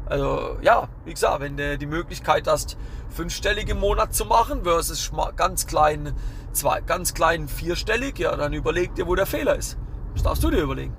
Also 0.05 0.57
ja, 0.61 0.87
wie 1.05 1.13
gesagt, 1.13 1.41
wenn 1.41 1.57
du 1.57 1.77
die 1.77 1.85
Möglichkeit 1.85 2.47
hast, 2.47 2.77
fünfstellig 3.09 3.69
im 3.69 3.79
Monat 3.79 4.13
zu 4.13 4.25
machen 4.25 4.63
versus 4.63 5.11
ganz 5.35 5.65
klein, 5.65 6.13
zwei, 6.51 6.81
ganz 6.81 7.13
klein 7.13 7.47
vierstellig, 7.47 8.19
ja, 8.19 8.35
dann 8.35 8.53
überleg 8.53 8.95
dir, 8.95 9.07
wo 9.07 9.15
der 9.15 9.25
Fehler 9.25 9.55
ist. 9.55 9.77
Das 10.13 10.23
darfst 10.23 10.43
du 10.43 10.51
dir 10.51 10.61
überlegen. 10.61 10.95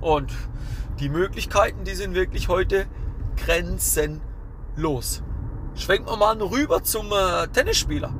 Und 0.00 0.32
die 1.00 1.08
Möglichkeiten, 1.08 1.84
die 1.84 1.94
sind 1.94 2.14
wirklich 2.14 2.48
heute 2.48 2.86
grenzenlos. 3.36 5.22
Schwenken 5.74 6.08
wir 6.08 6.16
mal 6.16 6.40
rüber 6.40 6.82
zum 6.82 7.10
äh, 7.12 7.48
Tennisspieler. 7.48 8.14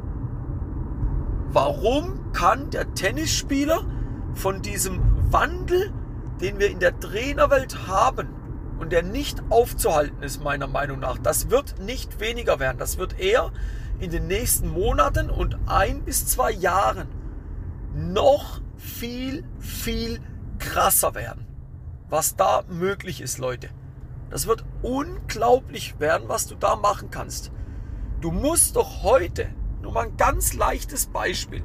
Warum 1.52 2.32
kann 2.32 2.70
der 2.70 2.94
Tennisspieler 2.94 3.84
von 4.34 4.60
diesem 4.60 5.00
Wandel, 5.30 5.92
den 6.40 6.58
wir 6.58 6.68
in 6.68 6.80
der 6.80 6.98
Trainerwelt 6.98 7.86
haben 7.86 8.28
und 8.80 8.90
der 8.90 9.04
nicht 9.04 9.40
aufzuhalten 9.50 10.22
ist, 10.22 10.42
meiner 10.42 10.66
Meinung 10.66 10.98
nach, 10.98 11.18
das 11.18 11.50
wird 11.50 11.78
nicht 11.78 12.18
weniger 12.18 12.58
werden. 12.58 12.78
Das 12.78 12.98
wird 12.98 13.20
eher 13.20 13.52
in 14.00 14.10
den 14.10 14.26
nächsten 14.26 14.68
Monaten 14.68 15.30
und 15.30 15.56
ein 15.66 16.02
bis 16.02 16.26
zwei 16.26 16.50
Jahren 16.50 17.06
noch 17.94 18.60
viel, 18.76 19.44
viel 19.60 20.20
krasser 20.58 21.14
werden 21.14 21.43
was 22.14 22.36
da 22.36 22.62
möglich 22.68 23.20
ist, 23.20 23.38
Leute. 23.38 23.70
Das 24.30 24.46
wird 24.46 24.64
unglaublich 24.82 25.98
werden, 25.98 26.28
was 26.28 26.46
du 26.46 26.54
da 26.54 26.76
machen 26.76 27.10
kannst. 27.10 27.50
Du 28.20 28.30
musst 28.30 28.76
doch 28.76 29.02
heute, 29.02 29.48
nur 29.82 29.90
mal 29.90 30.06
ein 30.06 30.16
ganz 30.16 30.54
leichtes 30.54 31.06
Beispiel, 31.06 31.64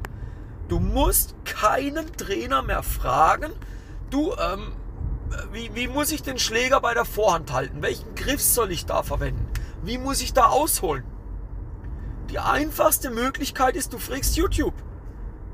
du 0.66 0.80
musst 0.80 1.36
keinen 1.44 2.04
Trainer 2.16 2.62
mehr 2.62 2.82
fragen, 2.82 3.52
du, 4.10 4.34
ähm, 4.34 4.72
wie, 5.52 5.72
wie 5.76 5.86
muss 5.86 6.10
ich 6.10 6.24
den 6.24 6.40
Schläger 6.40 6.80
bei 6.80 6.94
der 6.94 7.04
Vorhand 7.04 7.52
halten? 7.52 7.80
Welchen 7.80 8.16
Griff 8.16 8.42
soll 8.42 8.72
ich 8.72 8.86
da 8.86 9.04
verwenden? 9.04 9.46
Wie 9.84 9.98
muss 9.98 10.20
ich 10.20 10.32
da 10.32 10.46
ausholen? 10.46 11.04
Die 12.28 12.40
einfachste 12.40 13.10
Möglichkeit 13.10 13.76
ist, 13.76 13.92
du 13.92 13.98
fragst 13.98 14.36
YouTube. 14.36 14.74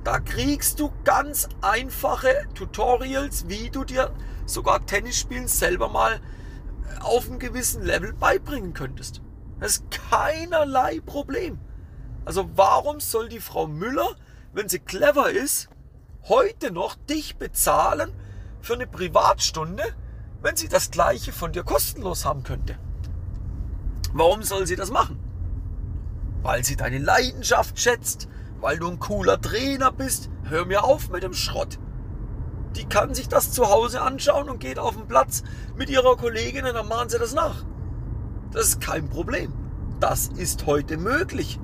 Da 0.04 0.20
kriegst 0.20 0.80
du 0.80 0.90
ganz 1.04 1.50
einfache 1.60 2.48
Tutorials, 2.54 3.46
wie 3.48 3.68
du 3.68 3.84
dir 3.84 4.14
sogar 4.46 4.86
Tennisspielen 4.86 5.48
selber 5.48 5.88
mal 5.88 6.20
auf 7.00 7.28
einem 7.28 7.38
gewissen 7.38 7.84
Level 7.84 8.12
beibringen 8.12 8.72
könntest. 8.72 9.20
Das 9.60 9.72
ist 9.72 9.90
keinerlei 9.90 11.00
Problem. 11.04 11.58
Also 12.24 12.50
warum 12.56 13.00
soll 13.00 13.28
die 13.28 13.40
Frau 13.40 13.66
Müller, 13.66 14.08
wenn 14.52 14.68
sie 14.68 14.78
clever 14.78 15.30
ist, 15.30 15.68
heute 16.28 16.70
noch 16.70 16.96
dich 16.96 17.36
bezahlen 17.36 18.12
für 18.60 18.74
eine 18.74 18.86
Privatstunde, 18.86 19.84
wenn 20.42 20.56
sie 20.56 20.68
das 20.68 20.90
gleiche 20.90 21.32
von 21.32 21.52
dir 21.52 21.62
kostenlos 21.62 22.24
haben 22.24 22.42
könnte? 22.42 22.78
Warum 24.12 24.42
soll 24.42 24.66
sie 24.66 24.76
das 24.76 24.90
machen? 24.90 25.18
Weil 26.42 26.64
sie 26.64 26.76
deine 26.76 26.98
Leidenschaft 26.98 27.78
schätzt, 27.78 28.28
weil 28.60 28.78
du 28.78 28.88
ein 28.88 28.98
cooler 28.98 29.40
Trainer 29.40 29.92
bist. 29.92 30.30
Hör 30.44 30.64
mir 30.64 30.84
auf 30.84 31.10
mit 31.10 31.22
dem 31.22 31.34
Schrott. 31.34 31.78
Die 32.76 32.84
kann 32.84 33.14
sich 33.14 33.28
das 33.28 33.52
zu 33.52 33.70
Hause 33.70 34.02
anschauen 34.02 34.48
und 34.48 34.60
geht 34.60 34.78
auf 34.78 34.96
den 34.96 35.08
Platz 35.08 35.42
mit 35.76 35.90
ihrer 35.90 36.16
Kollegin 36.16 36.66
und 36.66 36.74
dann 36.74 36.88
machen 36.88 37.08
sie 37.08 37.18
das 37.18 37.34
nach. 37.34 37.64
Das 38.52 38.68
ist 38.68 38.80
kein 38.80 39.08
Problem. 39.08 39.52
Das 39.98 40.28
ist 40.28 40.66
heute 40.66 40.96
möglich. 40.98 41.58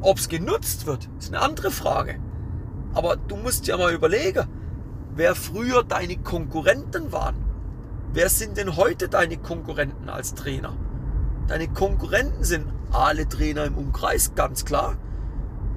Ob 0.00 0.18
es 0.18 0.28
genutzt 0.28 0.86
wird, 0.86 1.08
ist 1.18 1.28
eine 1.28 1.42
andere 1.42 1.70
Frage. 1.70 2.18
Aber 2.94 3.16
du 3.16 3.36
musst 3.36 3.66
ja 3.66 3.76
mal 3.76 3.92
überlegen, 3.92 4.48
wer 5.14 5.34
früher 5.34 5.82
deine 5.84 6.16
Konkurrenten 6.16 7.12
waren. 7.12 7.36
Wer 8.12 8.28
sind 8.28 8.56
denn 8.56 8.76
heute 8.76 9.08
deine 9.08 9.36
Konkurrenten 9.36 10.08
als 10.08 10.34
Trainer? 10.34 10.76
Deine 11.46 11.68
Konkurrenten 11.68 12.44
sind 12.44 12.66
alle 12.90 13.28
Trainer 13.28 13.64
im 13.64 13.76
Umkreis, 13.76 14.34
ganz 14.34 14.64
klar 14.64 14.96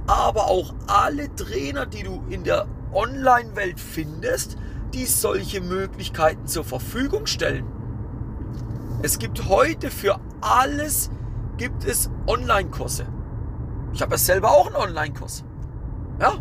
aber 0.08 0.47
auch 0.47 0.73
alle 0.88 1.34
Trainer, 1.36 1.86
die 1.86 2.04
du 2.04 2.23
in 2.30 2.43
der 2.43 2.65
Online-Welt 2.94 3.80
findest, 3.80 4.58
die 4.94 5.06
solche 5.06 5.62
Möglichkeiten 5.62 6.48
zur 6.48 6.64
Verfügung 6.64 7.26
stellen. 7.26 7.66
Es 9.02 9.20
gibt 9.20 9.50
heute 9.50 9.90
für 9.92 10.20
alles 10.42 11.10
gibt 11.58 11.86
es 11.86 12.10
Online-Kurse. 12.28 13.06
Ich 13.94 14.02
habe 14.02 14.12
ja 14.12 14.18
selber 14.18 14.52
auch 14.52 14.68
einen 14.68 14.76
Online-Kurs. 14.76 15.44
Ja, 16.20 16.34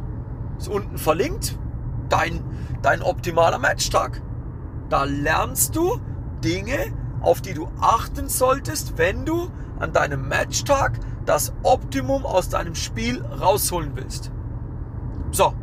ist 0.58 0.68
unten 0.68 0.98
verlinkt. 0.98 1.58
Dein, 2.08 2.42
dein 2.82 3.02
optimaler 3.02 3.58
Matchtag. 3.58 4.22
Da 4.88 5.04
lernst 5.04 5.76
du 5.76 6.00
Dinge, 6.44 6.92
auf 7.20 7.40
die 7.40 7.54
du 7.54 7.68
achten 7.80 8.28
solltest, 8.28 8.98
wenn 8.98 9.24
du 9.24 9.48
an 9.78 9.92
deinem 9.92 10.28
Matchtag 10.28 10.98
das 11.24 11.52
Optimum 11.62 12.26
aus 12.26 12.48
deinem 12.48 12.74
Spiel 12.74 13.24
rausholen 13.24 13.92
willst. 13.94 14.30
So. 15.30 15.54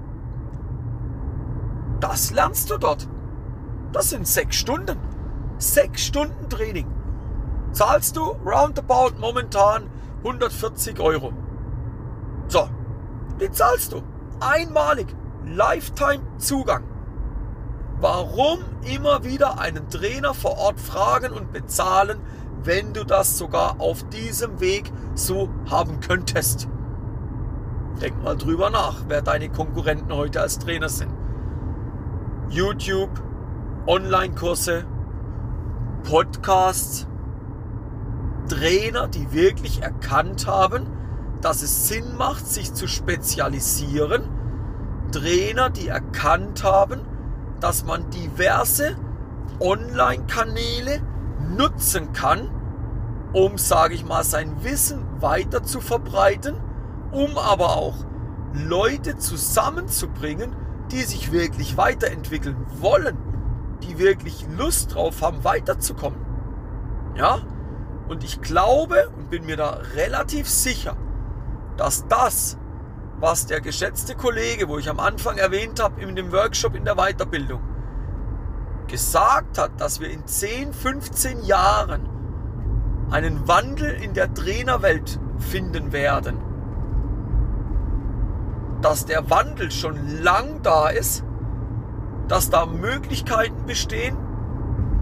Das 2.00 2.32
lernst 2.32 2.70
du 2.70 2.78
dort. 2.78 3.08
Das 3.92 4.10
sind 4.10 4.28
sechs 4.28 4.56
Stunden. 4.56 4.98
Sechs 5.58 6.06
Stunden 6.06 6.50
Training. 6.50 6.88
Zahlst 7.72 8.16
du 8.16 8.22
roundabout 8.46 9.20
momentan 9.20 9.90
140 10.24 11.00
Euro. 11.00 11.34
So. 12.48 12.70
Die 13.40 13.52
zahlst 13.52 13.94
du. 13.94 14.02
Einmalig. 14.40 15.08
Lifetime 15.46 16.22
Zugang. 16.38 16.84
Warum 18.00 18.60
immer 18.86 19.24
wieder 19.24 19.60
einen 19.60 19.90
Trainer 19.90 20.34
vor 20.34 20.58
Ort 20.58 20.80
fragen 20.80 21.34
und 21.34 21.52
bezahlen, 21.52 22.20
wenn 22.64 22.94
du 22.94 23.04
das 23.04 23.38
sogar 23.38 23.80
auf 23.80 24.08
diesem 24.10 24.60
Weg 24.60 24.92
so 25.16 25.50
haben 25.70 26.00
könntest. 26.00 26.68
Denk 28.02 28.22
mal 28.24 28.38
drüber 28.38 28.70
nach, 28.70 29.04
wer 29.08 29.22
deine 29.22 29.50
Konkurrenten 29.50 30.14
heute 30.14 30.40
als 30.40 30.60
Trainer 30.60 30.90
sind. 30.90 31.12
YouTube, 32.50 33.12
Online-Kurse, 33.86 34.84
Podcasts, 36.04 37.06
Trainer, 38.48 39.08
die 39.08 39.32
wirklich 39.32 39.84
erkannt 39.84 40.48
haben, 40.48 40.88
dass 41.42 41.62
es 41.62 41.88
Sinn 41.88 42.18
macht, 42.18 42.48
sich 42.48 42.74
zu 42.74 42.88
spezialisieren. 42.88 44.24
Trainer, 45.12 45.70
die 45.70 45.90
erkannt 45.90 46.64
haben, 46.64 47.02
dass 47.60 47.86
man 47.86 48.10
diverse 48.10 48.96
Online-Kanäle 49.60 51.02
nutzen 51.56 52.14
kann, 52.14 52.50
um, 53.34 53.60
sage 53.60 53.94
ich 53.94 54.06
mal, 54.06 54.24
sein 54.24 54.64
Wissen 54.64 55.06
weiter 55.20 55.62
zu 55.62 55.82
verbreiten, 55.82 56.56
um 57.12 57.38
aber 57.38 57.78
auch 57.78 57.96
Leute 58.54 59.18
zusammenzubringen, 59.18 60.56
die 60.92 61.04
sich 61.04 61.32
wirklich 61.32 61.78
weiterentwickeln 61.78 62.58
wollen, 62.80 63.18
die 63.84 63.98
wirklich 64.00 64.46
Lust 64.58 64.96
drauf 64.96 65.22
haben, 65.22 65.44
weiterzukommen. 65.44 66.20
Ja? 67.16 67.40
Und 68.08 68.24
ich 68.24 68.42
glaube 68.42 69.10
und 69.16 69.30
bin 69.30 69.46
mir 69.46 69.58
da 69.58 69.80
relativ 69.96 70.50
sicher, 70.50 70.98
dass 71.78 72.08
das 72.08 72.58
was 73.22 73.46
der 73.46 73.62
geschätzte 73.62 74.16
Kollege, 74.16 74.70
wo 74.70 74.78
ich 74.78 74.90
am 74.90 75.00
Anfang 75.00 75.38
erwähnt 75.38 75.82
habe, 75.82 76.02
in 76.02 76.16
dem 76.16 76.32
Workshop 76.32 76.76
in 76.76 76.86
der 76.86 76.96
Weiterbildung, 76.96 77.62
gesagt 78.88 79.58
hat, 79.58 79.80
dass 79.80 80.00
wir 80.00 80.10
in 80.10 80.26
10, 80.26 80.74
15 80.74 81.44
Jahren 81.44 82.08
einen 83.12 83.48
Wandel 83.48 83.92
in 83.92 84.14
der 84.14 84.34
Trainerwelt 84.34 85.20
finden 85.38 85.92
werden, 85.92 86.38
dass 88.82 89.06
der 89.06 89.30
Wandel 89.30 89.72
schon 89.72 90.22
lang 90.22 90.62
da 90.64 90.90
ist, 90.90 91.24
dass 92.28 92.50
da 92.50 92.66
Möglichkeiten 92.66 93.66
bestehen, 93.66 94.18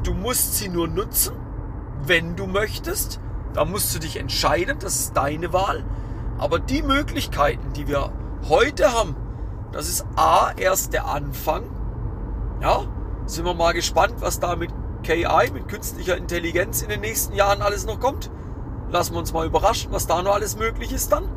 du 0.04 0.14
musst 0.14 0.56
sie 0.56 0.70
nur 0.70 0.88
nutzen, 0.88 1.36
wenn 2.06 2.36
du 2.36 2.48
möchtest, 2.48 3.20
da 3.54 3.66
musst 3.66 3.94
du 3.94 4.00
dich 4.00 4.18
entscheiden, 4.18 4.78
das 4.80 4.96
ist 4.96 5.18
deine 5.18 5.54
Wahl, 5.54 5.84
aber 6.38 6.60
die 6.60 6.82
Möglichkeiten, 6.82 7.74
die 7.74 7.88
wir 7.88 8.12
heute 8.48 8.94
haben, 8.94 9.16
das 9.72 9.90
ist 9.90 10.06
A, 10.16 10.52
erst 10.56 10.94
der 10.94 11.08
Anfang, 11.08 11.64
ja, 12.62 12.84
sind 13.26 13.46
wir 13.46 13.54
mal 13.54 13.74
gespannt, 13.74 14.16
was 14.20 14.40
da 14.40 14.56
mit 14.56 14.72
KI, 15.04 15.52
mit 15.54 15.68
künstlicher 15.68 16.18
Intelligenz 16.18 16.82
in 16.82 16.90
den 16.90 17.02
nächsten 17.02 17.34
Jahren 17.34 17.62
alles 17.62 17.86
noch 17.86 18.00
kommt. 18.00 18.32
Lassen 18.90 19.14
wir 19.14 19.20
uns 19.20 19.34
mal 19.34 19.46
überraschen, 19.46 19.92
was 19.92 20.08
da 20.08 20.22
noch 20.22 20.34
alles 20.34 20.58
möglich 20.58 20.92
ist 20.92 21.12
dann. 21.12 21.30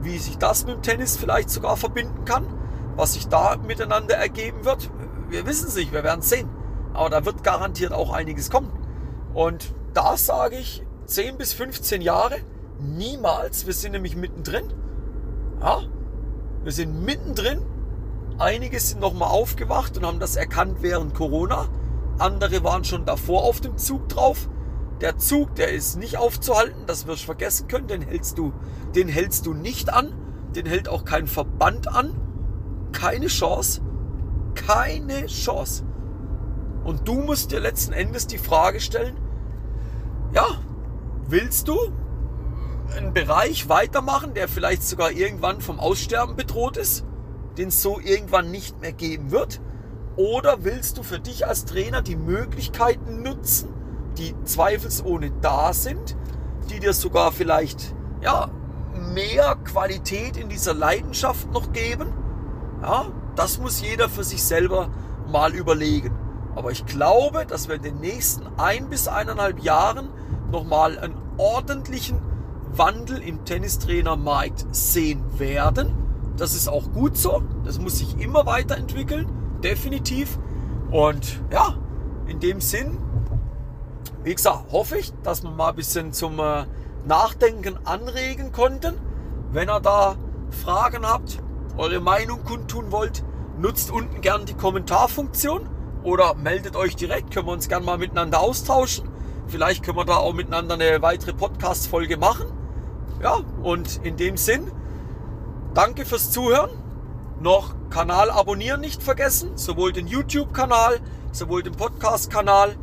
Wie 0.00 0.18
sich 0.18 0.38
das 0.38 0.64
mit 0.66 0.76
dem 0.76 0.82
Tennis 0.82 1.16
vielleicht 1.16 1.50
sogar 1.50 1.76
verbinden 1.76 2.24
kann. 2.24 2.46
Was 2.96 3.14
sich 3.14 3.28
da 3.28 3.56
miteinander 3.56 4.16
ergeben 4.16 4.64
wird. 4.64 4.90
Wir 5.28 5.46
wissen 5.46 5.68
es 5.68 5.76
nicht, 5.76 5.92
wir 5.92 6.04
werden 6.04 6.20
es 6.20 6.28
sehen. 6.28 6.48
Aber 6.94 7.10
da 7.10 7.24
wird 7.24 7.44
garantiert 7.44 7.92
auch 7.92 8.12
einiges 8.12 8.50
kommen. 8.50 8.72
Und 9.34 9.74
da 9.94 10.16
sage 10.16 10.56
ich 10.56 10.82
10 11.06 11.38
bis 11.38 11.52
15 11.52 12.02
Jahre 12.02 12.36
niemals. 12.80 13.66
Wir 13.66 13.74
sind 13.74 13.92
nämlich 13.92 14.16
mittendrin. 14.16 14.72
Ja, 15.60 15.82
wir 16.64 16.72
sind 16.72 17.04
mittendrin 17.04 17.62
Einige 18.38 18.78
sind 18.78 19.00
nochmal 19.00 19.30
aufgewacht 19.30 19.96
und 19.96 20.06
haben 20.06 20.20
das 20.20 20.36
erkannt 20.36 20.78
während 20.80 21.12
Corona. 21.12 21.66
Andere 22.18 22.62
waren 22.62 22.84
schon 22.84 23.04
davor 23.04 23.42
auf 23.42 23.60
dem 23.60 23.76
Zug 23.78 24.08
drauf. 24.08 24.48
Der 25.00 25.16
Zug, 25.16 25.54
der 25.54 25.72
ist 25.72 25.96
nicht 25.96 26.16
aufzuhalten, 26.16 26.84
das 26.86 27.06
wirst 27.06 27.22
du 27.22 27.26
vergessen 27.26 27.68
können, 27.68 27.86
den 27.86 28.02
hältst 28.02 28.38
du, 28.38 28.52
den 28.94 29.08
hältst 29.08 29.46
du 29.46 29.54
nicht 29.54 29.92
an, 29.92 30.12
den 30.54 30.66
hält 30.66 30.88
auch 30.88 31.04
kein 31.04 31.26
Verband 31.26 31.88
an. 31.88 32.14
Keine 32.92 33.26
Chance. 33.26 33.80
Keine 34.54 35.26
Chance. 35.26 35.84
Und 36.84 37.06
du 37.06 37.14
musst 37.14 37.52
dir 37.52 37.60
letzten 37.60 37.92
Endes 37.92 38.26
die 38.26 38.38
Frage 38.38 38.80
stellen, 38.80 39.16
ja, 40.32 40.46
willst 41.28 41.68
du 41.68 41.76
einen 42.96 43.12
Bereich 43.12 43.68
weitermachen, 43.68 44.34
der 44.34 44.48
vielleicht 44.48 44.82
sogar 44.82 45.12
irgendwann 45.12 45.60
vom 45.60 45.78
Aussterben 45.78 46.34
bedroht 46.34 46.76
ist? 46.76 47.04
den 47.58 47.68
es 47.68 47.82
so 47.82 48.00
irgendwann 48.00 48.50
nicht 48.50 48.80
mehr 48.80 48.92
geben 48.92 49.30
wird? 49.30 49.60
Oder 50.16 50.64
willst 50.64 50.98
du 50.98 51.02
für 51.02 51.18
dich 51.18 51.46
als 51.46 51.64
Trainer 51.64 52.02
die 52.02 52.16
Möglichkeiten 52.16 53.22
nutzen, 53.22 53.68
die 54.18 54.34
zweifelsohne 54.44 55.30
da 55.40 55.72
sind, 55.72 56.16
die 56.70 56.80
dir 56.80 56.92
sogar 56.92 57.32
vielleicht 57.32 57.94
ja, 58.20 58.50
mehr 59.14 59.56
Qualität 59.64 60.36
in 60.36 60.48
dieser 60.48 60.74
Leidenschaft 60.74 61.50
noch 61.52 61.72
geben? 61.72 62.12
Ja, 62.82 63.06
das 63.36 63.58
muss 63.58 63.80
jeder 63.80 64.08
für 64.08 64.24
sich 64.24 64.42
selber 64.42 64.90
mal 65.30 65.54
überlegen. 65.54 66.14
Aber 66.54 66.72
ich 66.72 66.84
glaube, 66.86 67.46
dass 67.46 67.68
wir 67.68 67.76
in 67.76 67.82
den 67.82 68.00
nächsten 68.00 68.46
ein 68.56 68.88
bis 68.88 69.08
eineinhalb 69.08 69.60
Jahren 69.60 70.08
nochmal 70.50 70.98
einen 70.98 71.16
ordentlichen 71.36 72.18
Wandel 72.72 73.22
im 73.22 73.44
Tennistrainermarkt 73.44 74.66
sehen 74.74 75.22
werden 75.38 76.08
das 76.38 76.54
ist 76.54 76.68
auch 76.68 76.92
gut 76.92 77.16
so. 77.16 77.42
Das 77.64 77.78
muss 77.78 77.98
sich 77.98 78.18
immer 78.20 78.46
weiterentwickeln, 78.46 79.26
definitiv. 79.62 80.38
Und 80.90 81.42
ja, 81.52 81.74
in 82.26 82.40
dem 82.40 82.60
Sinn, 82.60 82.96
wie 84.24 84.34
gesagt, 84.34 84.72
hoffe 84.72 84.98
ich, 84.98 85.12
dass 85.22 85.42
wir 85.42 85.50
mal 85.50 85.70
ein 85.70 85.76
bisschen 85.76 86.12
zum 86.12 86.38
äh, 86.38 86.64
Nachdenken 87.06 87.78
anregen 87.84 88.52
konnten. 88.52 88.94
Wenn 89.52 89.68
ihr 89.70 89.80
da 89.80 90.16
Fragen 90.50 91.06
habt, 91.06 91.38
eure 91.76 92.00
Meinung 92.00 92.44
kundtun 92.44 92.90
wollt, 92.90 93.24
nutzt 93.58 93.90
unten 93.90 94.20
gern 94.20 94.46
die 94.46 94.54
Kommentarfunktion 94.54 95.68
oder 96.02 96.34
meldet 96.34 96.76
euch 96.76 96.96
direkt, 96.96 97.32
können 97.32 97.46
wir 97.46 97.52
uns 97.52 97.68
gern 97.68 97.84
mal 97.84 97.98
miteinander 97.98 98.40
austauschen. 98.40 99.08
Vielleicht 99.46 99.84
können 99.84 99.96
wir 99.96 100.04
da 100.04 100.16
auch 100.16 100.34
miteinander 100.34 100.74
eine 100.74 101.00
weitere 101.00 101.32
Podcast-Folge 101.32 102.16
machen. 102.18 102.46
Ja, 103.22 103.40
und 103.62 104.04
in 104.04 104.16
dem 104.16 104.36
Sinn, 104.36 104.70
Danke 105.78 106.04
fürs 106.06 106.32
Zuhören. 106.32 106.70
Noch 107.40 107.74
Kanal 107.88 108.32
abonnieren 108.32 108.80
nicht 108.80 109.00
vergessen. 109.00 109.56
Sowohl 109.56 109.92
den 109.92 110.08
YouTube-Kanal, 110.08 110.98
sowohl 111.30 111.62
den 111.62 111.74
Podcast-Kanal. 111.74 112.74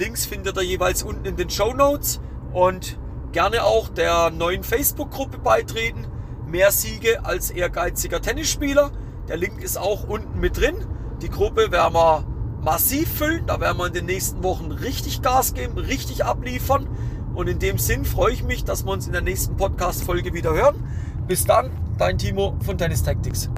Links 0.00 0.24
findet 0.24 0.56
ihr 0.56 0.62
jeweils 0.62 1.02
unten 1.02 1.26
in 1.26 1.36
den 1.36 1.50
Show 1.50 1.74
Notes. 1.74 2.20
Und 2.54 2.98
gerne 3.32 3.64
auch 3.64 3.90
der 3.90 4.30
neuen 4.30 4.64
Facebook-Gruppe 4.64 5.36
beitreten. 5.36 6.06
Mehr 6.46 6.72
Siege 6.72 7.26
als 7.26 7.50
ehrgeiziger 7.50 8.22
Tennisspieler. 8.22 8.92
Der 9.28 9.36
Link 9.36 9.62
ist 9.62 9.78
auch 9.78 10.08
unten 10.08 10.40
mit 10.40 10.56
drin. 10.56 10.74
Die 11.20 11.28
Gruppe 11.28 11.70
werden 11.70 11.92
wir 11.92 12.24
massiv 12.62 13.12
füllen. 13.12 13.44
Da 13.46 13.60
werden 13.60 13.76
wir 13.76 13.88
in 13.88 13.92
den 13.92 14.06
nächsten 14.06 14.42
Wochen 14.42 14.72
richtig 14.72 15.20
Gas 15.20 15.52
geben, 15.52 15.76
richtig 15.76 16.24
abliefern. 16.24 16.88
Und 17.34 17.48
in 17.48 17.58
dem 17.58 17.76
Sinn 17.76 18.06
freue 18.06 18.32
ich 18.32 18.42
mich, 18.42 18.64
dass 18.64 18.86
wir 18.86 18.92
uns 18.92 19.06
in 19.06 19.12
der 19.12 19.20
nächsten 19.20 19.56
Podcast-Folge 19.56 20.32
wieder 20.32 20.54
hören. 20.54 20.82
Bis 21.28 21.44
dann, 21.44 21.70
dein 21.98 22.16
Timo 22.16 22.56
von 22.64 22.78
Tennis 22.78 23.02
Tactics. 23.02 23.50